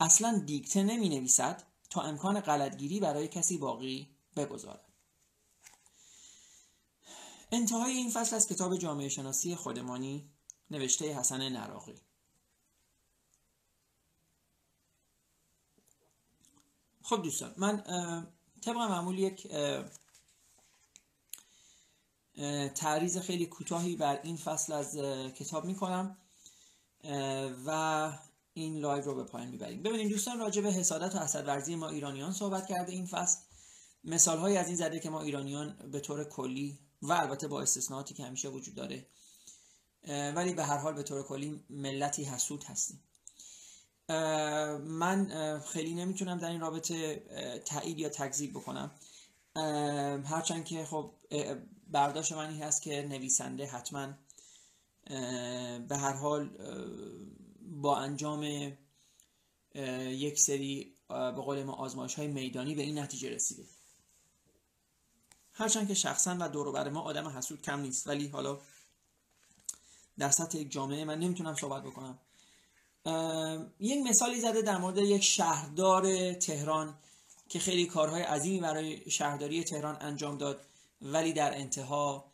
اصلا 0.00 0.42
دیکته 0.46 0.82
نمی 0.82 1.08
نویسد 1.08 1.62
تا 1.90 2.02
امکان 2.02 2.40
غلطگیری 2.40 3.00
برای 3.00 3.28
کسی 3.28 3.58
باقی 3.58 4.08
بگذارد. 4.36 4.93
انتهای 7.52 7.92
این 7.92 8.10
فصل 8.10 8.36
از 8.36 8.46
کتاب 8.48 8.76
جامعه 8.76 9.08
شناسی 9.08 9.56
خودمانی 9.56 10.30
نوشته 10.70 11.18
حسن 11.18 11.48
نراقی. 11.48 12.00
خب 17.02 17.22
دوستان 17.22 17.54
من 17.56 17.82
طبق 18.60 18.76
معمول 18.76 19.18
یک 19.18 19.48
تعریض 22.74 23.18
خیلی 23.18 23.46
کوتاهی 23.46 23.96
بر 23.96 24.20
این 24.22 24.36
فصل 24.36 24.72
از 24.72 24.96
کتاب 25.34 25.64
می‌کنم 25.64 26.16
و 27.66 28.12
این 28.54 28.78
لایو 28.78 29.04
رو 29.04 29.14
به 29.14 29.24
پایان 29.24 29.48
می‌بریم. 29.48 29.82
ببینید 29.82 30.08
دوستان 30.08 30.38
راجع 30.38 30.62
به 30.62 30.72
حسادت 30.72 31.14
و 31.14 31.18
حسد 31.18 31.46
ورزی 31.46 31.76
ما 31.76 31.88
ایرانیان 31.88 32.32
صحبت 32.32 32.66
کرده 32.66 32.92
این 32.92 33.06
فصل. 33.06 33.40
مثال 34.04 34.38
های 34.38 34.56
از 34.56 34.66
این 34.66 34.76
زده 34.76 35.00
که 35.00 35.10
ما 35.10 35.22
ایرانیان 35.22 35.90
به 35.92 36.00
طور 36.00 36.24
کلی 36.24 36.78
و 37.02 37.12
البته 37.12 37.48
با 37.48 37.62
استثناءاتی 37.62 38.14
که 38.14 38.24
همیشه 38.24 38.48
وجود 38.48 38.74
داره. 38.74 39.06
ولی 40.08 40.54
به 40.54 40.64
هر 40.64 40.76
حال 40.76 40.94
به 40.94 41.02
طور 41.02 41.22
کلی 41.22 41.64
ملتی 41.70 42.24
حسود 42.24 42.64
هستیم. 42.64 43.02
من 44.78 45.60
خیلی 45.66 45.94
نمی‌تونم 45.94 46.38
در 46.38 46.50
این 46.50 46.60
رابطه 46.60 47.16
تایید 47.64 47.98
یا 47.98 48.08
تکذیب 48.08 48.50
بکنم. 48.50 48.90
هرچند 50.24 50.64
که 50.64 50.84
خب 50.84 51.14
برداشت 51.86 52.32
من 52.32 52.50
این 52.50 52.62
هست 52.62 52.82
که 52.82 53.02
نویسنده 53.02 53.66
حتما 53.66 54.14
به 55.88 55.96
هر 55.96 56.12
حال 56.12 56.50
با 57.60 57.96
انجام 57.96 58.72
یک 60.08 60.38
سری 60.38 60.94
به 61.08 61.30
قول 61.30 61.62
ما 61.62 61.72
آزمایش 61.72 62.14
های 62.14 62.28
میدانی 62.28 62.74
به 62.74 62.82
این 62.82 62.98
نتیجه 62.98 63.30
رسیده. 63.30 63.64
هرچند 65.54 65.88
که 65.88 65.94
شخصا 65.94 66.36
و 66.40 66.48
دور 66.48 66.88
ما 66.88 67.00
آدم 67.00 67.28
حسود 67.28 67.62
کم 67.62 67.80
نیست 67.80 68.06
ولی 68.06 68.28
حالا 68.28 68.58
در 70.18 70.30
سطح 70.30 70.58
یک 70.58 70.70
جامعه 70.70 71.04
من 71.04 71.18
نمی‌تونم 71.18 71.54
صحبت 71.54 71.82
بکنم. 71.82 72.18
یک 73.80 73.98
مثالی 74.06 74.40
زده 74.40 74.62
در 74.62 74.78
مورد 74.78 74.98
یک 74.98 75.22
شهردار 75.22 76.32
تهران 76.32 76.94
که 77.48 77.58
خیلی 77.58 77.86
کارهای 77.86 78.22
عظیمی 78.22 78.60
برای 78.60 79.10
شهرداری 79.10 79.64
تهران 79.64 79.96
انجام 80.00 80.38
داد 80.38 80.60
ولی 81.02 81.32
در 81.32 81.54
انتها 81.54 82.32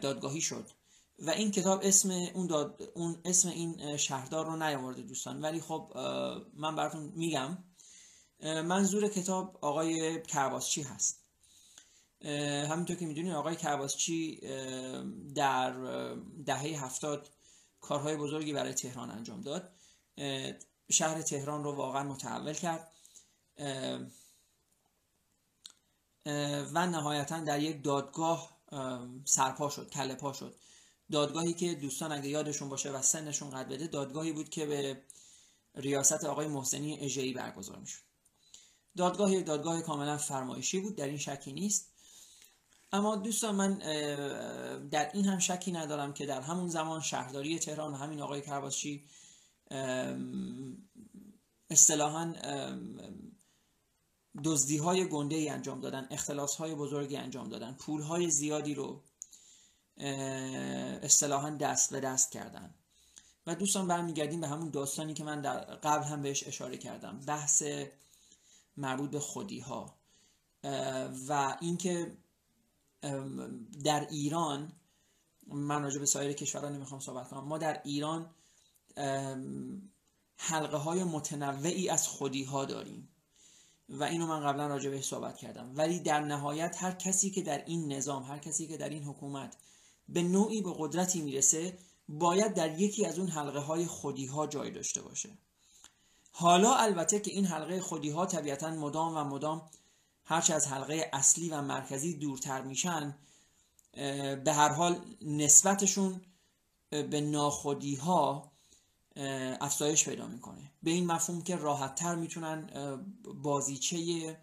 دادگاهی 0.00 0.40
شد. 0.40 0.70
و 1.18 1.30
این 1.30 1.50
کتاب 1.50 1.80
اسم 1.82 2.10
اون, 2.10 2.46
داد 2.46 2.82
اون 2.94 3.20
اسم 3.24 3.48
این 3.48 3.96
شهردار 3.96 4.46
رو 4.46 4.56
نیاورده 4.56 5.02
دوستان. 5.02 5.40
ولی 5.40 5.60
خب 5.60 5.92
من 6.54 6.76
براتون 6.76 7.12
میگم. 7.14 7.58
منظور 8.42 9.08
کتاب 9.08 9.58
آقای 9.60 10.22
کرباسچی 10.22 10.82
هست. 10.82 11.25
همینطور 12.70 12.96
که 12.96 13.06
می‌دونید 13.06 13.32
آقای 13.32 13.56
کرباسچی 13.56 14.40
در 15.34 15.72
دهه 16.46 16.84
هفتاد 16.84 17.30
کارهای 17.80 18.16
بزرگی 18.16 18.52
برای 18.52 18.74
تهران 18.74 19.10
انجام 19.10 19.40
داد. 19.40 19.72
شهر 20.90 21.22
تهران 21.22 21.64
رو 21.64 21.72
واقعا 21.72 22.02
متحول 22.02 22.52
کرد. 22.52 22.92
و 26.72 26.86
نهایتا 26.86 27.40
در 27.40 27.62
یک 27.62 27.84
دادگاه 27.84 28.56
سرپا 29.24 29.70
شد 29.70 29.90
کله 29.90 30.14
پا 30.14 30.32
شد. 30.32 30.56
دادگاهی 31.10 31.54
که 31.54 31.74
دوستان 31.74 32.12
اگه 32.12 32.28
یادشون 32.28 32.68
باشه 32.68 32.90
و 32.90 33.02
سنشون 33.02 33.50
قد 33.50 33.68
بده 33.68 33.86
دادگاهی 33.86 34.32
بود 34.32 34.48
که 34.48 34.66
به 34.66 35.02
ریاست 35.74 36.24
آقای 36.24 36.48
محسنی 36.48 36.98
اژه‌ای 36.98 37.32
برگزار 37.32 37.78
می‌شد. 37.78 38.02
دادگاه 38.96 39.32
یک 39.32 39.46
دادگاه 39.46 39.82
کاملا 39.82 40.16
فرمایشی 40.16 40.80
بود 40.80 40.96
در 40.96 41.06
این 41.06 41.18
شکی 41.18 41.52
نیست. 41.52 41.92
اما 42.92 43.16
دوستان 43.16 43.54
من 43.54 43.78
در 44.88 45.10
این 45.14 45.24
هم 45.24 45.38
شکی 45.38 45.72
ندارم 45.72 46.12
که 46.12 46.26
در 46.26 46.40
همون 46.40 46.68
زمان 46.68 47.00
شهرداری 47.00 47.58
تهران 47.58 47.92
و 47.92 47.96
همین 47.96 48.20
آقای 48.20 48.42
کرباسچی 48.42 49.04
اصطلاحا 51.70 52.34
دزدی 54.44 54.76
های 54.76 55.08
گنده 55.08 55.36
ای 55.36 55.48
انجام 55.48 55.80
دادن 55.80 56.06
اختلاس 56.10 56.56
های 56.56 56.74
بزرگی 56.74 57.16
انجام 57.16 57.48
دادن 57.48 57.72
پول 57.72 58.02
های 58.02 58.30
زیادی 58.30 58.74
رو 58.74 59.02
اصطلاحا 61.02 61.50
دست 61.50 61.90
به 61.90 62.00
دست 62.00 62.32
کردن. 62.32 62.74
و 63.46 63.54
دوستان 63.54 63.88
برمیگردیم 63.88 64.40
به 64.40 64.48
همون 64.48 64.70
داستانی 64.70 65.14
که 65.14 65.24
من 65.24 65.40
در 65.40 65.58
قبل 65.58 66.04
هم 66.04 66.22
بهش 66.22 66.46
اشاره 66.46 66.76
کردم 66.76 67.20
بحث 67.26 67.62
مربوط 68.76 69.10
به 69.10 69.20
خودی 69.20 69.60
ها 69.60 69.94
و 71.28 71.56
اینکه 71.60 72.16
در 73.84 74.06
ایران 74.10 74.72
من 75.46 75.82
راجع 75.82 75.98
به 75.98 76.06
سایر 76.06 76.32
کشورها 76.32 76.68
نمی‌خوام 76.68 77.00
صحبت 77.00 77.28
کنم. 77.28 77.44
ما 77.44 77.58
در 77.58 77.80
ایران 77.84 78.30
حلقه 80.36 80.76
های 80.76 81.04
متنوعی 81.04 81.88
از 81.88 82.08
خودی 82.08 82.44
ها 82.44 82.64
داریم. 82.64 83.08
و 83.88 84.04
اینو 84.04 84.26
من 84.26 84.40
قبلا 84.40 84.66
راجع 84.66 84.90
به 84.90 85.02
صحبت 85.02 85.36
کردم. 85.36 85.72
ولی 85.76 86.00
در 86.00 86.20
نهایت 86.20 86.76
هر 86.82 86.92
کسی 86.92 87.30
که 87.30 87.42
در 87.42 87.64
این 87.64 87.92
نظام 87.92 88.22
هر 88.22 88.38
کسی 88.38 88.66
که 88.66 88.76
در 88.76 88.88
این 88.88 89.04
حکومت 89.04 89.56
به 90.08 90.22
نوعی 90.22 90.62
به 90.62 90.74
قدرتی 90.78 91.20
می‌رسه 91.22 91.78
باید 92.08 92.54
در 92.54 92.80
یکی 92.80 93.06
از 93.06 93.18
اون 93.18 93.28
حلقه 93.28 93.58
های 93.58 93.86
خودی 93.86 94.26
ها 94.26 94.46
جای 94.46 94.70
داشته 94.70 95.02
باشه. 95.02 95.38
حالا 96.32 96.74
البته 96.74 97.20
که 97.20 97.30
این 97.30 97.44
حلقه 97.44 97.80
خودی 97.80 98.10
ها 98.10 98.26
طبیعتا 98.26 98.70
مدام 98.70 99.16
و 99.16 99.24
مدام 99.24 99.70
هرچه 100.28 100.54
از 100.54 100.66
حلقه 100.66 101.10
اصلی 101.12 101.48
و 101.50 101.60
مرکزی 101.62 102.14
دورتر 102.14 102.62
میشن 102.62 103.14
به 104.44 104.52
هر 104.54 104.68
حال 104.68 105.00
نسبتشون 105.22 106.20
به 106.90 107.20
ناخودی 107.20 107.94
ها 107.94 108.52
افزایش 109.60 110.08
پیدا 110.08 110.26
می‌کنه. 110.26 110.72
به 110.82 110.90
این 110.90 111.06
مفهوم 111.06 111.42
که 111.42 111.56
راحت 111.56 111.94
تر 111.94 112.14
می‌تونن 112.14 112.70
بازیچه 113.42 114.38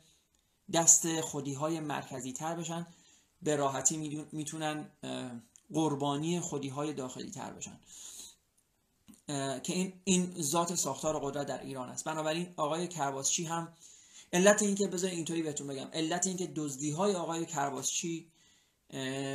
دست 0.74 1.22
خودی 1.22 1.54
های 1.54 1.80
مرکزی 1.80 2.34
تر 2.34 2.56
بشن 2.56 2.88
به 3.42 3.56
راحتی 3.56 4.26
می‌تونن 4.32 4.90
قربانی 5.74 6.40
خودی 6.40 6.70
های 6.70 6.94
داخلی 6.94 7.32
تر 7.32 7.54
بشن 7.54 7.80
که 9.60 9.74
این, 9.74 9.94
این 10.04 10.42
ذات 10.42 10.76
ساختار 10.76 11.20
قدرت 11.20 11.48
در 11.48 11.62
ایران 11.62 11.90
است. 11.90 12.06
بنابراین 12.06 12.54
آقای 12.58 12.88
کرباسچی 12.88 13.46
هم 13.46 13.74
علت 14.34 14.62
اینکه 14.62 14.88
بذار 14.88 15.10
اینطوری 15.10 15.44
بهتون 15.44 15.68
بگم. 15.68 15.90
علت 15.94 16.28
اینکه 16.28 16.48
دزدی 16.56 16.92
های 16.92 17.16
آقای 17.16 17.46
کرباسچی 17.46 18.32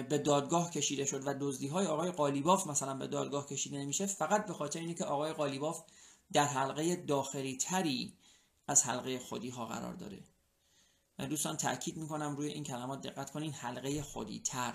به 0.08 0.22
دادگاه 0.24 0.70
کشیده 0.70 1.04
شد 1.04 1.26
و 1.26 1.34
دزدی 1.40 1.66
های 1.66 1.86
آقای 1.86 2.10
قالیباف 2.10 2.66
مثلا 2.66 2.94
به 2.94 3.06
دادگاه 3.06 3.46
کشیده 3.46 3.78
نمیشه 3.78 4.06
فقط 4.06 4.46
به 4.46 4.52
خاطر 4.52 4.80
اینه 4.80 4.94
که 4.94 5.04
آقای 5.04 5.32
قالیباف 5.32 5.82
در 6.32 6.44
حلقه 6.44 6.96
داخلی 6.96 7.56
تری 7.56 8.14
از 8.68 8.84
حلقه 8.84 9.18
خودی 9.18 9.48
ها 9.48 9.66
قرار 9.66 9.94
داره. 9.94 10.24
من 11.18 11.28
دوستان 11.28 11.56
تاکید 11.56 11.96
می‌کنم 11.96 12.36
روی 12.36 12.48
این 12.48 12.64
کلمات 12.64 13.00
دقت 13.00 13.30
کنین 13.30 13.52
حلقه 13.52 14.02
خودی 14.02 14.40
تر 14.40 14.74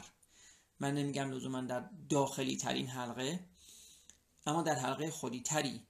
من 0.79 0.93
نمیگم 0.93 1.31
لزوما 1.31 1.61
در 1.61 1.89
داخلی 2.09 2.57
ترین 2.57 2.87
حلقه 2.87 3.39
اما 4.45 4.61
در 4.61 4.75
حلقه 4.75 5.11
خودی 5.11 5.41
تری 5.41 5.87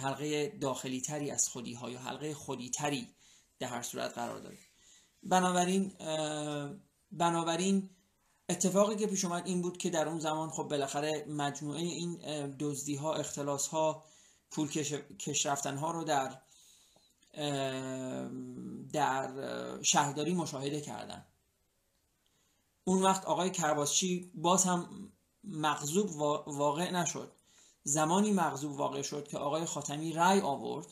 حلقه 0.00 0.48
داخلی 0.48 1.00
تری 1.00 1.30
از 1.30 1.48
خودی 1.48 1.74
ها 1.74 1.90
یا 1.90 1.98
حلقه 1.98 2.34
خودی 2.34 2.70
تری 2.70 3.08
در 3.60 3.68
هر 3.68 3.82
صورت 3.82 4.14
قرار 4.14 4.38
داره 4.38 4.58
بنابراین 5.22 5.92
بنابراین 7.12 7.90
اتفاقی 8.48 8.96
که 8.96 9.06
پیش 9.06 9.24
اومد 9.24 9.46
این 9.46 9.62
بود 9.62 9.76
که 9.76 9.90
در 9.90 10.08
اون 10.08 10.18
زمان 10.18 10.50
خب 10.50 10.62
بالاخره 10.62 11.24
مجموعه 11.28 11.80
این 11.80 12.16
دزدی 12.58 12.96
ها 12.96 13.14
اختلاس 13.14 13.68
ها 13.68 14.04
پول 14.50 14.68
کش, 15.18 15.46
رفتن 15.46 15.76
ها 15.76 15.90
رو 15.90 16.04
در 16.04 16.40
در 18.92 19.82
شهرداری 19.82 20.34
مشاهده 20.34 20.80
کردن. 20.80 21.26
اون 22.84 23.02
وقت 23.02 23.24
آقای 23.24 23.50
کرباسچی 23.50 24.32
باز 24.34 24.64
هم 24.64 25.12
مغضوب 25.44 26.16
واقع 26.46 26.90
نشد. 26.90 27.32
زمانی 27.82 28.32
مغضوب 28.32 28.72
واقع 28.72 29.02
شد 29.02 29.28
که 29.28 29.38
آقای 29.38 29.64
خاتمی 29.64 30.12
رأی 30.12 30.40
آورد 30.40 30.86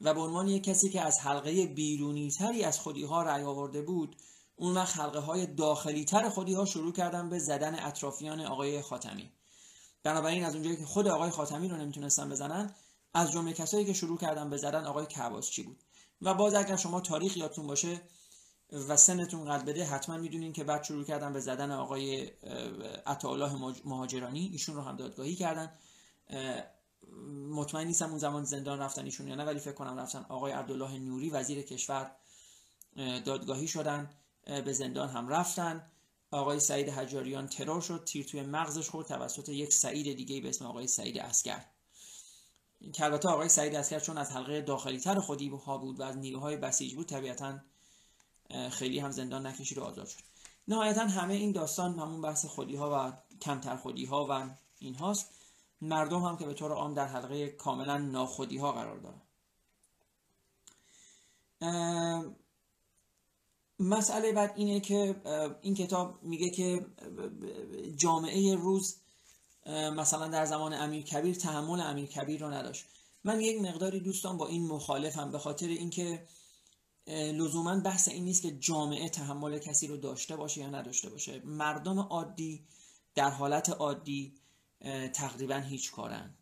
و 0.00 0.14
به 0.14 0.20
عنوان 0.20 0.48
یک 0.48 0.64
کسی 0.64 0.88
که 0.88 1.00
از 1.00 1.18
حلقه 1.18 1.66
بیرونی 1.66 2.30
تری 2.30 2.64
از 2.64 2.80
خودی 2.80 3.04
ها 3.04 3.22
رأی 3.22 3.42
آورده 3.42 3.82
بود 3.82 4.16
اون 4.56 4.74
وقت 4.74 4.96
حلقه 4.96 5.18
های 5.18 5.46
داخلی 5.46 6.04
تر 6.04 6.28
خودی 6.28 6.54
ها 6.54 6.64
شروع 6.64 6.92
کردن 6.92 7.28
به 7.28 7.38
زدن 7.38 7.74
اطرافیان 7.74 8.40
آقای 8.40 8.82
خاتمی. 8.82 9.32
بنابراین 10.02 10.44
از 10.44 10.54
اونجایی 10.54 10.76
که 10.76 10.84
خود 10.84 11.08
آقای 11.08 11.30
خاتمی 11.30 11.68
رو 11.68 11.76
نمی‌تونستن 11.76 12.28
بزنن 12.28 12.74
از 13.14 13.32
جمله 13.32 13.52
کسایی 13.52 13.84
که 13.84 13.92
شروع 13.92 14.18
کردن 14.18 14.50
به 14.50 14.56
زدن 14.56 14.84
آقای 14.84 15.06
چی 15.50 15.62
بود؟ 15.62 15.82
و 16.22 16.34
باز 16.34 16.54
اگر 16.54 16.76
شما 16.76 17.00
تاریخ 17.00 17.36
یادتون 17.36 17.66
باشه 17.66 18.00
و 18.88 18.96
سنتون 18.96 19.44
قد 19.44 19.64
بده 19.64 19.84
حتما 19.84 20.16
می‌دونین 20.16 20.52
که 20.52 20.64
بعد 20.64 20.82
شروع 20.82 21.04
کردن 21.04 21.32
به 21.32 21.40
زدن 21.40 21.70
آقای 21.70 22.30
عطاالله 23.06 23.74
مهاجرانی 23.84 24.48
ایشون 24.52 24.74
رو 24.74 24.82
هم 24.82 24.96
دادگاهی 24.96 25.34
کردن. 25.34 25.72
مطمئن 27.50 27.86
نیستم 27.86 28.08
اون 28.08 28.18
زمان 28.18 28.44
زندان 28.44 28.78
رفتن 28.78 29.04
ایشون 29.04 29.28
یا 29.28 29.34
نه 29.34 29.44
ولی 29.44 29.58
فکر 29.58 29.72
کنم 29.72 29.98
رفتن 29.98 30.26
آقای 30.28 30.52
عبدالله 30.52 30.98
نوری 30.98 31.30
وزیر 31.30 31.62
کشور 31.62 32.10
دادگاهی 32.96 33.68
شدن 33.68 34.10
به 34.64 34.72
زندان 34.72 35.08
هم 35.08 35.28
رفتن. 35.28 35.90
آقای 36.30 36.60
سعید 36.60 36.88
حجاریان 36.88 37.46
ترور 37.46 37.80
شد 37.80 38.04
تیر 38.04 38.26
توی 38.26 38.42
مغزش 38.42 38.88
خورد 38.88 39.06
توسط 39.06 39.48
یک 39.48 39.72
سعید 39.72 40.16
دیگه 40.16 40.40
به 40.40 40.48
اسم 40.48 40.66
آقای 40.66 40.86
سعید 40.86 41.18
اسکر 41.18 41.64
که 42.92 43.04
البته 43.04 43.28
آقای 43.28 43.48
سعید 43.48 43.74
اسکر 43.74 43.98
چون 43.98 44.18
از 44.18 44.30
حلقه 44.30 44.60
داخلی 44.60 45.00
تر 45.00 45.20
خودی 45.20 45.48
ها 45.48 45.78
بود 45.78 46.00
و 46.00 46.02
از 46.02 46.16
نیروهای 46.16 46.56
بسیج 46.56 46.94
بود 46.94 47.06
طبیعتا 47.06 47.58
خیلی 48.70 48.98
هم 48.98 49.10
زندان 49.10 49.46
نکشید 49.46 49.78
و 49.78 49.84
آزاد 49.84 50.06
شد. 50.06 50.20
نهایتا 50.68 51.06
همه 51.06 51.34
این 51.34 51.52
داستان 51.52 51.98
همون 51.98 52.22
بحث 52.22 52.46
خودی 52.46 52.76
ها 52.76 52.90
و 53.08 53.12
کمتر 53.40 53.76
خودی 53.76 54.04
ها 54.04 54.26
و 54.30 54.50
این 54.78 54.94
هاست 54.94 55.30
مردم 55.80 56.22
هم 56.22 56.36
که 56.36 56.46
به 56.46 56.54
طور 56.54 56.72
عام 56.72 56.94
در 56.94 57.06
حلقه 57.06 57.48
کاملا 57.48 57.98
ناخودی 57.98 58.58
ها 58.58 58.72
قرار 58.72 58.98
دارن. 58.98 59.22
مسئله 63.80 64.32
بعد 64.32 64.52
اینه 64.56 64.80
که 64.80 65.20
این 65.60 65.74
کتاب 65.74 66.22
میگه 66.22 66.50
که 66.50 66.86
جامعه 67.96 68.54
روز 68.54 68.96
مثلا 69.66 70.28
در 70.28 70.44
زمان 70.44 70.72
امیر 70.72 71.02
کبیر 71.02 71.34
تحمل 71.34 71.80
امیر 71.80 72.06
کبیر 72.06 72.40
رو 72.40 72.50
نداشت. 72.50 72.86
من 73.24 73.40
یک 73.40 73.62
مقداری 73.62 74.00
دوستان 74.00 74.36
با 74.36 74.46
این 74.46 74.66
مخالفم 74.66 75.30
به 75.32 75.38
خاطر 75.38 75.66
اینکه 75.66 76.26
لزوما 77.06 77.80
بحث 77.80 78.08
این 78.08 78.24
نیست 78.24 78.42
که 78.42 78.50
جامعه 78.50 79.08
تحمل 79.08 79.58
کسی 79.58 79.86
رو 79.86 79.96
داشته 79.96 80.36
باشه 80.36 80.60
یا 80.60 80.70
نداشته 80.70 81.10
باشه. 81.10 81.42
مردم 81.44 81.98
عادی 81.98 82.66
در 83.14 83.30
حالت 83.30 83.68
عادی 83.68 84.37
تقریبا 85.12 85.56
هیچ 85.56 85.92
کارن. 85.92 86.34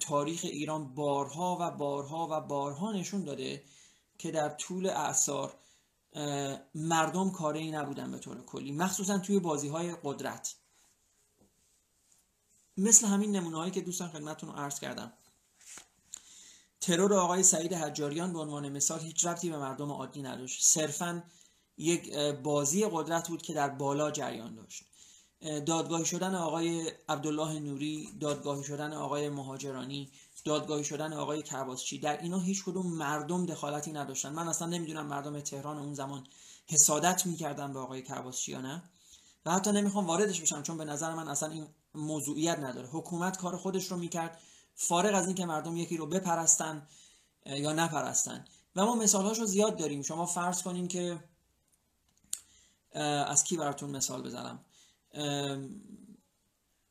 تاریخ 0.00 0.40
ایران 0.44 0.94
بارها 0.94 1.58
و 1.60 1.70
بارها 1.70 2.28
و 2.30 2.40
بارها 2.40 2.92
نشون 2.92 3.24
داده 3.24 3.64
که 4.18 4.30
در 4.30 4.48
طول 4.48 4.86
اعثار 4.86 5.58
مردم 6.74 7.30
کاری 7.30 7.70
نبودن 7.70 8.10
به 8.10 8.18
طور 8.18 8.44
کلی 8.44 8.72
مخصوصا 8.72 9.18
توی 9.18 9.38
بازی 9.38 9.68
های 9.68 9.96
قدرت. 10.04 10.56
مثل 12.76 13.06
همین 13.06 13.36
نمونه 13.36 13.70
که 13.70 13.80
دوستان 13.80 14.08
خدمتتون 14.08 14.48
رو 14.48 14.56
عرض 14.56 14.80
کردم. 14.80 15.12
ترور 16.80 17.14
آقای 17.14 17.42
سعید 17.42 17.72
حجاریان 17.72 18.32
به 18.32 18.38
عنوان 18.38 18.68
مثال 18.68 19.00
هیچ 19.00 19.26
ربطی 19.26 19.50
به 19.50 19.58
مردم 19.58 19.90
عادی 19.90 20.22
نداشت. 20.22 20.64
صرفا 20.64 21.24
یک 21.76 22.14
بازی 22.18 22.86
قدرت 22.92 23.28
بود 23.28 23.42
که 23.42 23.54
در 23.54 23.68
بالا 23.68 24.10
جریان 24.10 24.54
داشت. 24.54 24.84
دادگاهی 25.42 26.04
شدن 26.04 26.34
آقای 26.34 26.92
عبدالله 27.08 27.58
نوری 27.58 28.08
دادگاهی 28.20 28.64
شدن 28.64 28.92
آقای 28.92 29.28
مهاجرانی 29.28 30.10
دادگاهی 30.44 30.84
شدن 30.84 31.12
آقای 31.12 31.42
کرباسچی 31.42 31.98
در 31.98 32.22
اینا 32.22 32.38
هیچ 32.38 32.64
کدوم 32.64 32.86
مردم 32.86 33.46
دخالتی 33.46 33.92
نداشتن. 33.92 34.32
من 34.32 34.48
اصلا 34.48 34.68
نمی‌دونم 34.68 35.06
مردم 35.06 35.40
تهران 35.40 35.78
اون 35.78 35.94
زمان 35.94 36.26
حسادت 36.66 37.26
می‌کردن 37.26 37.72
به 37.72 37.78
آقای 37.78 38.02
کرباسچی 38.02 38.52
یا 38.52 38.60
نه. 38.60 38.82
و 39.46 39.52
حتی 39.52 39.72
نمی‌خوام 39.72 40.06
واردش 40.06 40.40
بشم 40.40 40.62
چون 40.62 40.78
به 40.78 40.84
نظر 40.84 41.14
من 41.14 41.28
اصلا 41.28 41.48
این 41.48 41.66
موضوعیت 41.94 42.58
نداره. 42.58 42.88
حکومت 42.88 43.36
کار 43.36 43.56
خودش 43.56 43.86
رو 43.86 43.96
می‌کرد 43.96 44.38
فارغ 44.74 45.14
از 45.14 45.26
اینکه 45.26 45.46
مردم 45.46 45.76
یکی 45.76 45.96
رو 45.96 46.06
بپرستن 46.06 46.86
یا 47.46 47.72
نپرستن. 47.72 48.44
و 48.76 48.86
ما 48.86 48.94
مثال 48.94 49.34
رو 49.34 49.46
زیاد 49.46 49.76
داریم. 49.76 50.02
شما 50.02 50.26
فرض 50.26 50.62
کنین 50.62 50.88
که 50.88 51.24
از 53.26 53.44
کی 53.44 53.56
براتون 53.56 53.90
مثال 53.90 54.22
بزنم؟ 54.22 54.64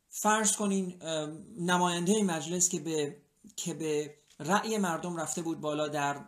فرض 0.10 0.56
کنین 0.56 1.04
نماینده 1.58 2.24
مجلس 2.24 2.70
که 2.70 2.80
به 2.80 3.18
که 3.56 3.74
به 3.74 4.16
رأی 4.40 4.78
مردم 4.78 5.18
رفته 5.18 5.42
بود 5.42 5.62
بالا 5.62 5.88
در 5.88 6.22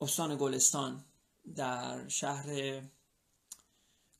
استان 0.00 0.36
گلستان 0.36 1.04
در 1.56 2.08
شهر 2.08 2.80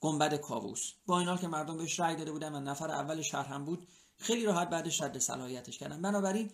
گنبد 0.00 0.34
کاووس. 0.34 0.92
با 1.06 1.18
این 1.18 1.28
حال 1.28 1.38
که 1.38 1.48
مردم 1.48 1.76
بهش 1.76 2.00
رأی 2.00 2.16
داده 2.16 2.32
بودن 2.32 2.54
و 2.54 2.60
نفر 2.60 2.90
اول 2.90 3.22
شهر 3.22 3.46
هم 3.46 3.64
بود 3.64 3.88
خیلی 4.18 4.44
راحت 4.44 4.70
بعدش 4.70 5.02
رد 5.02 5.18
صلاحیتش 5.18 5.78
کردن. 5.78 6.02
بنابراین 6.02 6.50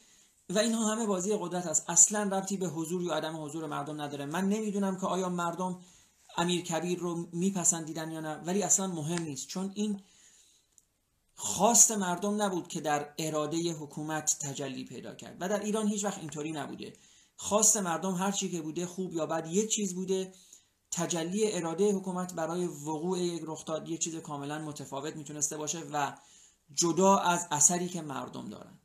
و 0.51 0.59
اینها 0.59 0.93
همه 0.93 1.07
بازی 1.07 1.37
قدرت 1.41 1.67
است. 1.67 1.91
اصلا 1.91 2.23
ربطی 2.23 2.57
به 2.57 2.67
حضور 2.67 3.03
یا 3.03 3.15
عدم 3.15 3.45
حضور 3.45 3.67
مردم 3.67 4.01
نداره. 4.01 4.27
من 4.27 4.49
نمی‌دونم 4.49 5.01
که 5.01 5.07
آیا 5.07 5.29
مردم 5.29 5.81
امیر 6.37 6.63
کبیر 6.63 6.99
رو 6.99 7.29
میپسندیدن 7.33 8.11
یا 8.11 8.21
نه 8.21 8.35
ولی 8.35 8.63
اصلا 8.63 8.87
مهم 8.87 9.23
نیست. 9.23 9.49
چون 9.49 9.73
این 9.75 10.01
خواست 11.35 11.93
مردم 11.93 12.43
نبود 12.43 12.69
که 12.69 12.81
در 12.81 13.15
اراده 13.19 13.73
حکومت 13.73 14.39
تجلی 14.41 14.85
پیدا 14.85 15.15
کرد. 15.15 15.37
و 15.41 15.49
در 15.49 15.61
ایران 15.61 15.89
هیچ 15.89 16.05
وقت 16.05 16.19
اینطوری 16.19 16.53
نبوده. 16.53 16.93
خواست 17.37 17.77
مردم 17.77 18.15
هر 18.15 18.33
چی 18.33 18.51
که 18.51 18.63
بوده 18.63 18.87
خوب 18.87 19.15
یا 19.15 19.27
بد 19.27 19.47
یک 19.51 19.71
چیز 19.71 19.95
بوده. 19.95 20.33
تجلی 20.91 21.53
اراده 21.53 21.93
حکومت 21.93 22.35
برای 22.35 22.67
وقوع 22.67 23.19
یک 23.19 23.43
رخداد 23.47 23.89
یک 23.89 24.01
چیز 24.01 24.17
کاملا 24.17 24.59
متفاوت 24.59 25.17
می‌تونسته 25.17 25.57
باشه 25.57 25.81
و 25.93 26.13
جدا 26.75 27.17
از 27.19 27.47
اثری 27.51 27.89
که 27.89 28.03
مردم 28.03 28.49
دارن. 28.49 28.79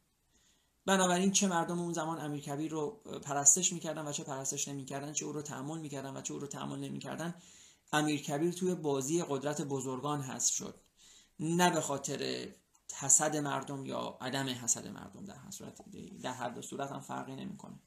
بنابراین 0.85 1.31
چه 1.31 1.47
مردم 1.47 1.79
اون 1.79 1.93
زمان 1.93 2.19
امیر 2.19 2.41
کبیر 2.41 2.71
رو 2.71 2.89
پرستش 3.23 3.73
می‌کردن 3.73 4.07
و 4.07 4.11
چه 4.11 4.23
پرستش 4.23 4.67
نمی‌کردن 4.67 5.13
چه 5.13 5.25
او 5.25 5.31
رو 5.31 5.41
تحمل 5.41 5.79
می‌کردن 5.79 6.17
و 6.17 6.21
چه 6.21 6.33
او 6.33 6.39
رو 6.39 6.47
تحمل 6.47 6.79
نمی‌کردن 6.79 7.35
امیر 7.93 8.21
کبیر 8.21 8.53
توی 8.53 8.75
بازی 8.75 9.23
قدرت 9.29 9.61
بزرگان 9.61 10.21
حذف 10.21 10.53
شد. 10.53 10.81
نه 11.39 11.69
به 11.69 11.81
خاطر 11.81 12.47
حسد 12.99 13.37
مردم 13.37 13.85
یا 13.85 14.17
عدم 14.21 14.47
حسد 14.47 14.87
مردم 14.87 15.25
در 15.25 15.35
هر 15.35 15.51
صورت 15.51 15.81
در 16.23 16.33
هر 16.33 16.49
دو 16.49 16.61
صورت 16.61 16.91
هم 16.91 16.99
فرقی 16.99 17.35
نمی‌کنه. 17.35 17.79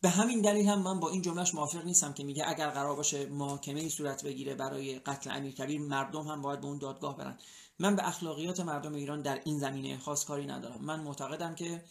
به 0.00 0.08
همین 0.08 0.40
دلیل 0.40 0.68
هم 0.68 0.82
من 0.82 1.00
با 1.00 1.10
این 1.10 1.22
جملهش 1.22 1.54
موافق 1.54 1.84
نیستم 1.84 2.12
که 2.12 2.24
میگه 2.24 2.44
اگر 2.48 2.70
قرار 2.70 2.96
باشه 2.96 3.26
محاکمه 3.26 3.88
صورت 3.88 4.24
بگیره 4.24 4.54
برای 4.54 4.98
قتل 4.98 5.30
امیر 5.30 5.54
کبیر 5.54 5.80
مردم 5.80 6.22
هم 6.22 6.42
باید 6.42 6.60
به 6.60 6.66
اون 6.66 6.78
دادگاه 6.78 7.16
برن. 7.16 7.38
من 7.78 7.96
به 7.96 8.08
اخلاقیات 8.08 8.60
مردم 8.60 8.94
ایران 8.94 9.22
در 9.22 9.40
این 9.44 9.58
زمینه 9.58 9.98
خاص 9.98 10.24
کاری 10.24 10.46
ندارم. 10.46 10.84
من 10.84 11.00
معتقدم 11.00 11.54
که 11.54 11.84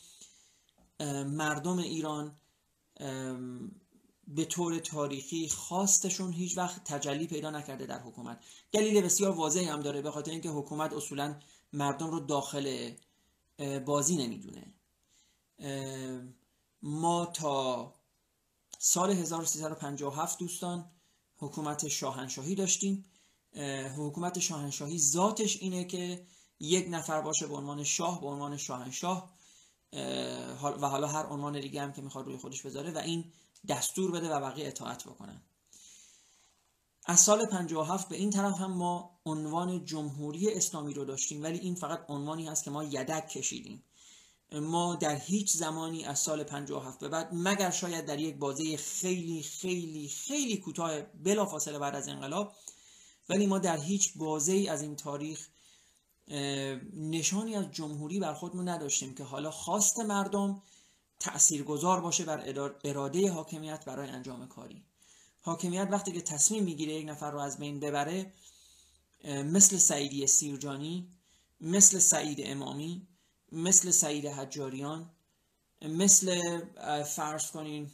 مردم 1.26 1.78
ایران 1.78 2.36
به 4.28 4.46
طور 4.46 4.80
تاریخی 4.80 5.50
خواستشون 5.50 6.34
هیچ 6.34 6.58
وقت 6.58 6.84
تجلی 6.84 7.28
پیدا 7.28 7.50
نکرده 7.50 7.86
در 7.86 8.00
حکومت. 8.00 8.40
دلیل 8.72 9.02
بسیار 9.02 9.32
واضحی 9.32 9.66
هم 9.66 9.82
داره 9.82 10.02
به 10.02 10.12
خاطر 10.12 10.32
اینکه 10.32 10.50
حکومت 10.50 10.94
اصولا 10.94 11.40
مردم 11.74 12.08
رو 12.08 12.20
داخل 12.20 12.92
بازی 13.86 14.16
نمی‌دونه. 14.16 14.74
ما 16.82 17.26
تا 17.26 17.94
سال 18.80 19.12
1357 19.12 20.40
دوستان 20.40 20.92
حکومت 21.38 21.88
شاهنشاهی 21.88 22.56
داشتیم. 22.56 23.06
حکومت 23.98 24.40
شاهنشاهی 24.40 25.00
ذاتش 25.00 25.58
اینه 25.62 25.86
که 25.86 26.26
یک 26.60 26.88
نفر 26.90 27.22
باشه 27.22 27.48
به 27.48 27.56
عنوان 27.56 27.84
شاه 27.84 28.22
به 28.22 28.28
عنوان 28.28 28.58
شاهنشاه 28.58 29.38
و 30.62 30.88
حالا 30.88 31.08
هر 31.08 31.26
عنوان 31.26 31.60
دیگه 31.60 31.82
هم 31.82 31.94
که 31.94 32.02
می‌خواد 32.02 32.26
روی 32.26 32.38
خودش 32.38 32.62
بذاره 32.62 32.92
و 32.92 32.98
این 32.98 33.32
دستور 33.68 34.12
بده 34.12 34.30
و 34.30 34.40
بقیه 34.40 34.68
اطاعت 34.68 35.04
بکنن. 35.04 35.42
از 37.06 37.20
سال 37.20 37.46
57 37.46 38.10
به 38.10 38.16
این 38.16 38.30
طرف 38.30 38.58
هم 38.58 38.72
ما 38.72 39.20
عنوان 39.26 39.86
جمهوری 39.86 40.54
اسلامی 40.54 40.94
رو 40.94 41.06
داشتیم 41.06 41.44
ولی 41.44 41.60
این 41.60 41.76
فقط 41.76 42.06
عنوانی 42.10 42.48
هست 42.48 42.64
که 42.64 42.72
ما 42.72 42.84
یدک 42.84 43.28
کشیدیم. 43.30 43.84
ما 44.52 44.96
در 44.96 45.16
هیچ 45.16 45.54
زمانی 45.54 46.06
از 46.06 46.20
سال 46.20 46.44
57 46.44 47.00
به 47.00 47.10
بعد 47.10 47.30
مگر 47.34 47.72
شاید 47.72 48.06
در 48.06 48.20
یک 48.20 48.36
بازه 48.36 48.78
خیلی 48.78 49.44
خیلی 49.44 50.08
خیلی 50.08 50.58
کوتاه 50.58 51.02
بلافاصله 51.02 51.80
بعد 51.80 51.96
از 51.96 52.08
انقلاب 52.08 52.54
ولی 53.30 53.48
ما 53.48 53.60
در 53.60 53.78
هیچ 53.78 54.14
بازه 54.18 54.54
ای 54.54 54.68
از 54.68 54.82
این 54.82 54.96
تاریخ 54.96 55.48
نشانی 56.94 57.56
از 57.56 57.72
جمهوری 57.72 58.20
بر 58.20 58.34
خودمون 58.34 58.70
نداشتیم 58.70 59.16
که 59.16 59.24
حالا 59.24 59.52
خواست 59.52 60.00
مردم 60.00 60.62
تأثیرگذار 61.20 62.02
باشه 62.02 62.26
بر 62.26 62.44
اراده 62.84 63.32
حاکمیت 63.32 63.86
برای 63.86 64.10
انجام 64.10 64.48
کاری. 64.48 64.84
حاکمیت 65.42 65.88
وقتی 65.92 66.12
که 66.12 66.22
تصمیم 66.22 66.64
می‌گیره 66.64 66.94
یک 66.94 67.10
نفر 67.10 67.32
رو 67.32 67.40
از 67.40 67.58
بین 67.58 67.80
ببره 67.80 68.34
مثل 69.26 69.78
سعیدی 69.78 70.28
سیرجانی 70.28 71.08
مثل 71.62 72.00
سعید 72.00 72.40
امامی 72.44 73.08
مثل 73.52 73.92
سعید 73.92 74.26
حجاریان 74.26 75.10
مثل 75.82 76.60
فرض 77.04 77.52
کنین 77.52 77.92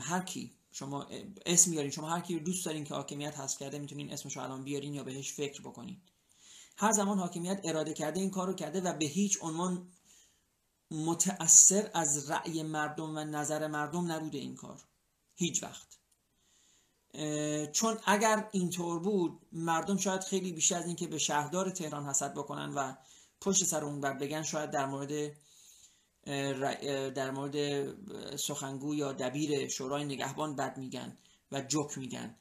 هر 0.00 0.22
کی. 0.26 0.57
شما 0.78 1.06
اسم 1.46 1.70
بیارین 1.70 1.90
شما 1.90 2.08
هر 2.08 2.20
کی 2.20 2.40
دوست 2.40 2.66
دارین 2.66 2.84
که 2.84 2.94
حاکمیت 2.94 3.38
حذف 3.38 3.58
کرده 3.58 3.78
می‌تونین 3.78 4.12
اسمش 4.12 4.36
رو 4.36 4.42
الان 4.42 4.64
بیارین 4.64 4.94
یا 4.94 5.04
بهش 5.04 5.32
فکر 5.32 5.60
بکنین. 5.62 6.00
هر 6.76 6.92
زمان 6.92 7.18
حاکمیت 7.18 7.60
اراده 7.64 7.94
کرده 7.94 8.20
این 8.20 8.30
کار 8.30 8.46
رو 8.46 8.54
کرده 8.54 8.80
و 8.80 8.92
به 8.92 9.04
هیچ 9.04 9.38
عنوان 9.40 9.88
متأثر 10.90 11.90
از 11.94 12.30
رأی 12.30 12.62
مردم 12.62 13.16
و 13.16 13.24
نظر 13.24 13.66
مردم 13.66 14.12
نبوده 14.12 14.38
این 14.38 14.56
کار. 14.56 14.80
هیچ 15.34 15.62
وقت. 15.62 15.98
چون 17.72 17.98
اگر 18.06 18.48
اینطور 18.52 18.98
بود 18.98 19.40
مردم 19.52 19.96
شاید 19.96 20.24
خیلی 20.24 20.52
بیشتر 20.52 20.78
از 20.78 20.86
اینکه 20.86 21.06
به 21.06 21.18
شهردار 21.18 21.70
تهران 21.70 22.06
حسد 22.06 22.34
بکنن 22.34 22.74
و 22.74 22.94
پشت 23.40 23.64
سر 23.64 23.84
اون 23.84 24.00
بر 24.00 24.12
بگن 24.12 24.42
شاید 24.42 24.70
در 24.70 24.86
مورد 24.86 25.32
در 27.14 27.30
مورد 27.30 27.56
سخنگو 28.36 28.94
یا 28.94 29.12
دبیر 29.12 29.68
شورای 29.68 30.04
نگهبان 30.04 30.56
بد 30.56 30.78
میگن 30.78 31.18
و 31.52 31.60
جوک 31.60 31.98
میگن 31.98 32.36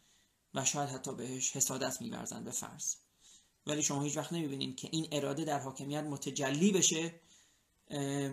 و 0.53 0.65
شاید 0.65 0.89
حتی 0.89 1.15
بهش 1.15 1.55
حسادت 1.55 2.01
میورزن 2.01 2.43
به 2.43 2.51
فرض. 2.51 2.95
ولی 3.67 3.83
شما 3.83 4.01
هیچ 4.01 4.17
وقت 4.17 4.33
نمی‌بینید 4.33 4.75
که 4.75 4.89
این 4.91 5.07
اراده 5.11 5.43
در 5.43 5.59
حاکمیت 5.59 6.03
متجلی 6.03 6.71
بشه 6.71 7.19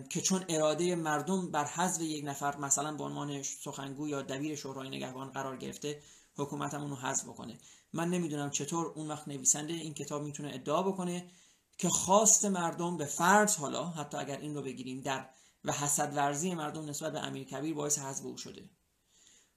که 0.09 0.21
چون 0.21 0.45
اراده 0.49 0.95
مردم 0.95 1.51
بر 1.51 1.65
حذف 1.65 2.01
یک 2.01 2.25
نفر 2.25 2.57
مثلا 2.57 2.93
به 2.93 3.03
عنوان 3.03 3.43
سخنگو 3.43 4.07
یا 4.07 4.21
دبیر 4.21 4.55
شورای 4.55 4.89
نگهبان 4.89 5.31
قرار 5.31 5.57
گرفته 5.57 6.01
حکومتمون 6.37 6.89
رو 6.89 6.95
حذف 6.95 7.25
بکنه. 7.25 7.57
من 7.93 8.09
نمی‌دونم 8.09 8.49
چطور 8.49 8.85
اون 8.85 9.07
وقت 9.07 9.27
نویسنده 9.27 9.73
این 9.73 9.93
کتاب 9.93 10.23
می‌تونه 10.23 10.51
ادعا 10.53 10.83
بکنه 10.83 11.31
که 11.77 11.89
خواست 11.89 12.45
مردم 12.45 12.97
به 12.97 13.05
فرض 13.05 13.55
حالا 13.55 13.85
حتی 13.85 14.17
اگر 14.17 14.37
این 14.37 14.55
رو 14.55 14.61
بگیریم 14.61 15.01
در 15.01 15.29
و 15.65 15.71
حسد 15.71 16.15
ورزی 16.15 16.53
مردم 16.53 16.89
نسبت 16.89 17.13
به 17.13 17.19
امیر 17.19 17.43
کبیر 17.43 17.73
باعث 17.73 17.99
حذف 17.99 18.25
او 18.25 18.37
شده. 18.37 18.69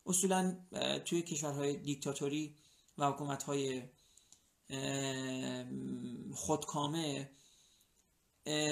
اصولا 0.07 0.57
توی 1.05 1.23
کشورهای 1.23 1.77
دیکتاتوری 1.77 2.55
و 2.99 3.11
حکومتهای 3.11 3.83
خودکامه 6.35 7.31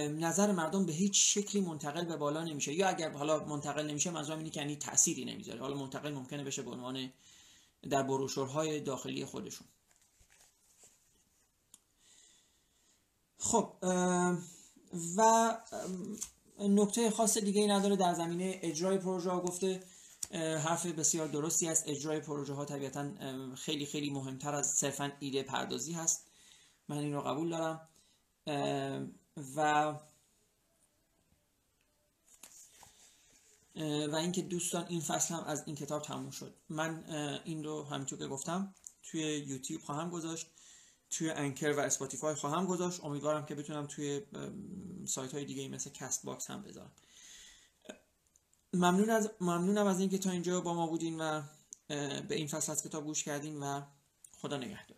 نظر 0.08 0.52
مردم 0.52 0.86
به 0.86 0.92
هیچ 0.92 1.34
شکلی 1.34 1.60
منتقل 1.60 2.04
به 2.04 2.16
بالا 2.16 2.44
نمیشه. 2.44 2.74
یا 2.74 2.88
اگر 2.88 3.10
حالا 3.10 3.44
منتقل 3.44 3.86
نمیشه 3.86 4.10
منظورم 4.10 4.38
اینه 4.38 4.50
که 4.50 4.60
یعنی 4.60 4.76
تأثیری 4.76 5.24
نمی‌ذاره. 5.24 5.60
حالا 5.60 5.76
منتقل 5.76 6.12
ممکنه 6.12 6.44
بشه 6.44 6.62
به 6.62 6.70
عنوان 6.70 7.12
در 7.90 8.02
بروشورهای 8.02 8.80
داخلی 8.80 9.24
خودشون. 9.24 9.66
خب 13.38 13.76
و 15.16 15.52
نکته 16.58 17.10
خاص 17.10 17.38
دیگه 17.38 17.60
ای 17.60 17.66
نداره 17.66 17.96
در 17.96 18.14
زمینه 18.14 18.58
اجرای 18.62 18.98
پروژه 18.98 19.30
ها 19.30 19.40
گفته 19.40 19.82
حرف 20.32 20.86
بسیار 20.86 21.28
درستی 21.28 21.68
است 21.68 21.84
اجرای 21.88 22.20
پروژه 22.20 22.54
ها 22.54 22.64
طبیعتا 22.64 23.10
خیلی 23.54 23.86
خیلی 23.86 24.10
مهمتر 24.10 24.54
از 24.54 24.66
صرفا 24.66 25.12
ایده 25.20 25.42
پردازی 25.42 25.92
هست. 25.92 26.26
من 26.88 26.98
این 26.98 27.14
رو 27.14 27.20
قبول 27.20 27.50
دارم. 27.50 27.88
و 29.56 29.94
و 34.12 34.14
اینکه 34.16 34.42
دوستان 34.42 34.86
این 34.88 35.00
فصل 35.00 35.34
هم 35.34 35.44
از 35.44 35.62
این 35.66 35.76
کتاب 35.76 36.02
تموم 36.02 36.30
شد. 36.30 36.54
من 36.68 37.04
این 37.44 37.64
رو 37.64 37.84
همینطور 37.84 38.18
که 38.18 38.26
گفتم 38.26 38.74
توی 39.02 39.20
یوتیوب 39.20 39.82
خواهم 39.82 40.10
گذاشت. 40.10 40.46
توی 41.10 41.30
Anchor 41.30 41.72
و 41.72 41.80
Spotify 41.80 42.34
خواهم 42.34 42.66
گذاشت. 42.66 43.04
امیدوارم 43.04 43.46
که 43.46 43.54
بتونم 43.54 43.86
توی 43.86 44.22
سایت 45.04 45.34
های 45.34 45.44
دیگه 45.44 45.68
مثل 45.68 45.90
Castbox 45.90 46.50
هم 46.50 46.62
بذارم. 46.62 46.92
ممنون 48.72 49.10
از 49.10 49.30
ممنونم 49.40 49.86
از 49.86 50.00
اینکه 50.00 50.18
تا 50.18 50.30
اینجا 50.30 50.60
با 50.60 50.74
ما 50.74 50.86
بودین 50.86 51.20
و 51.20 51.42
به 52.28 52.34
این 52.34 52.46
فصل 52.46 52.72
از 52.72 52.82
کتاب 52.82 53.04
گوش 53.04 53.24
کردین 53.24 53.60
و 53.60 53.82
خدا 54.32 54.56
نگهدار. 54.56 54.95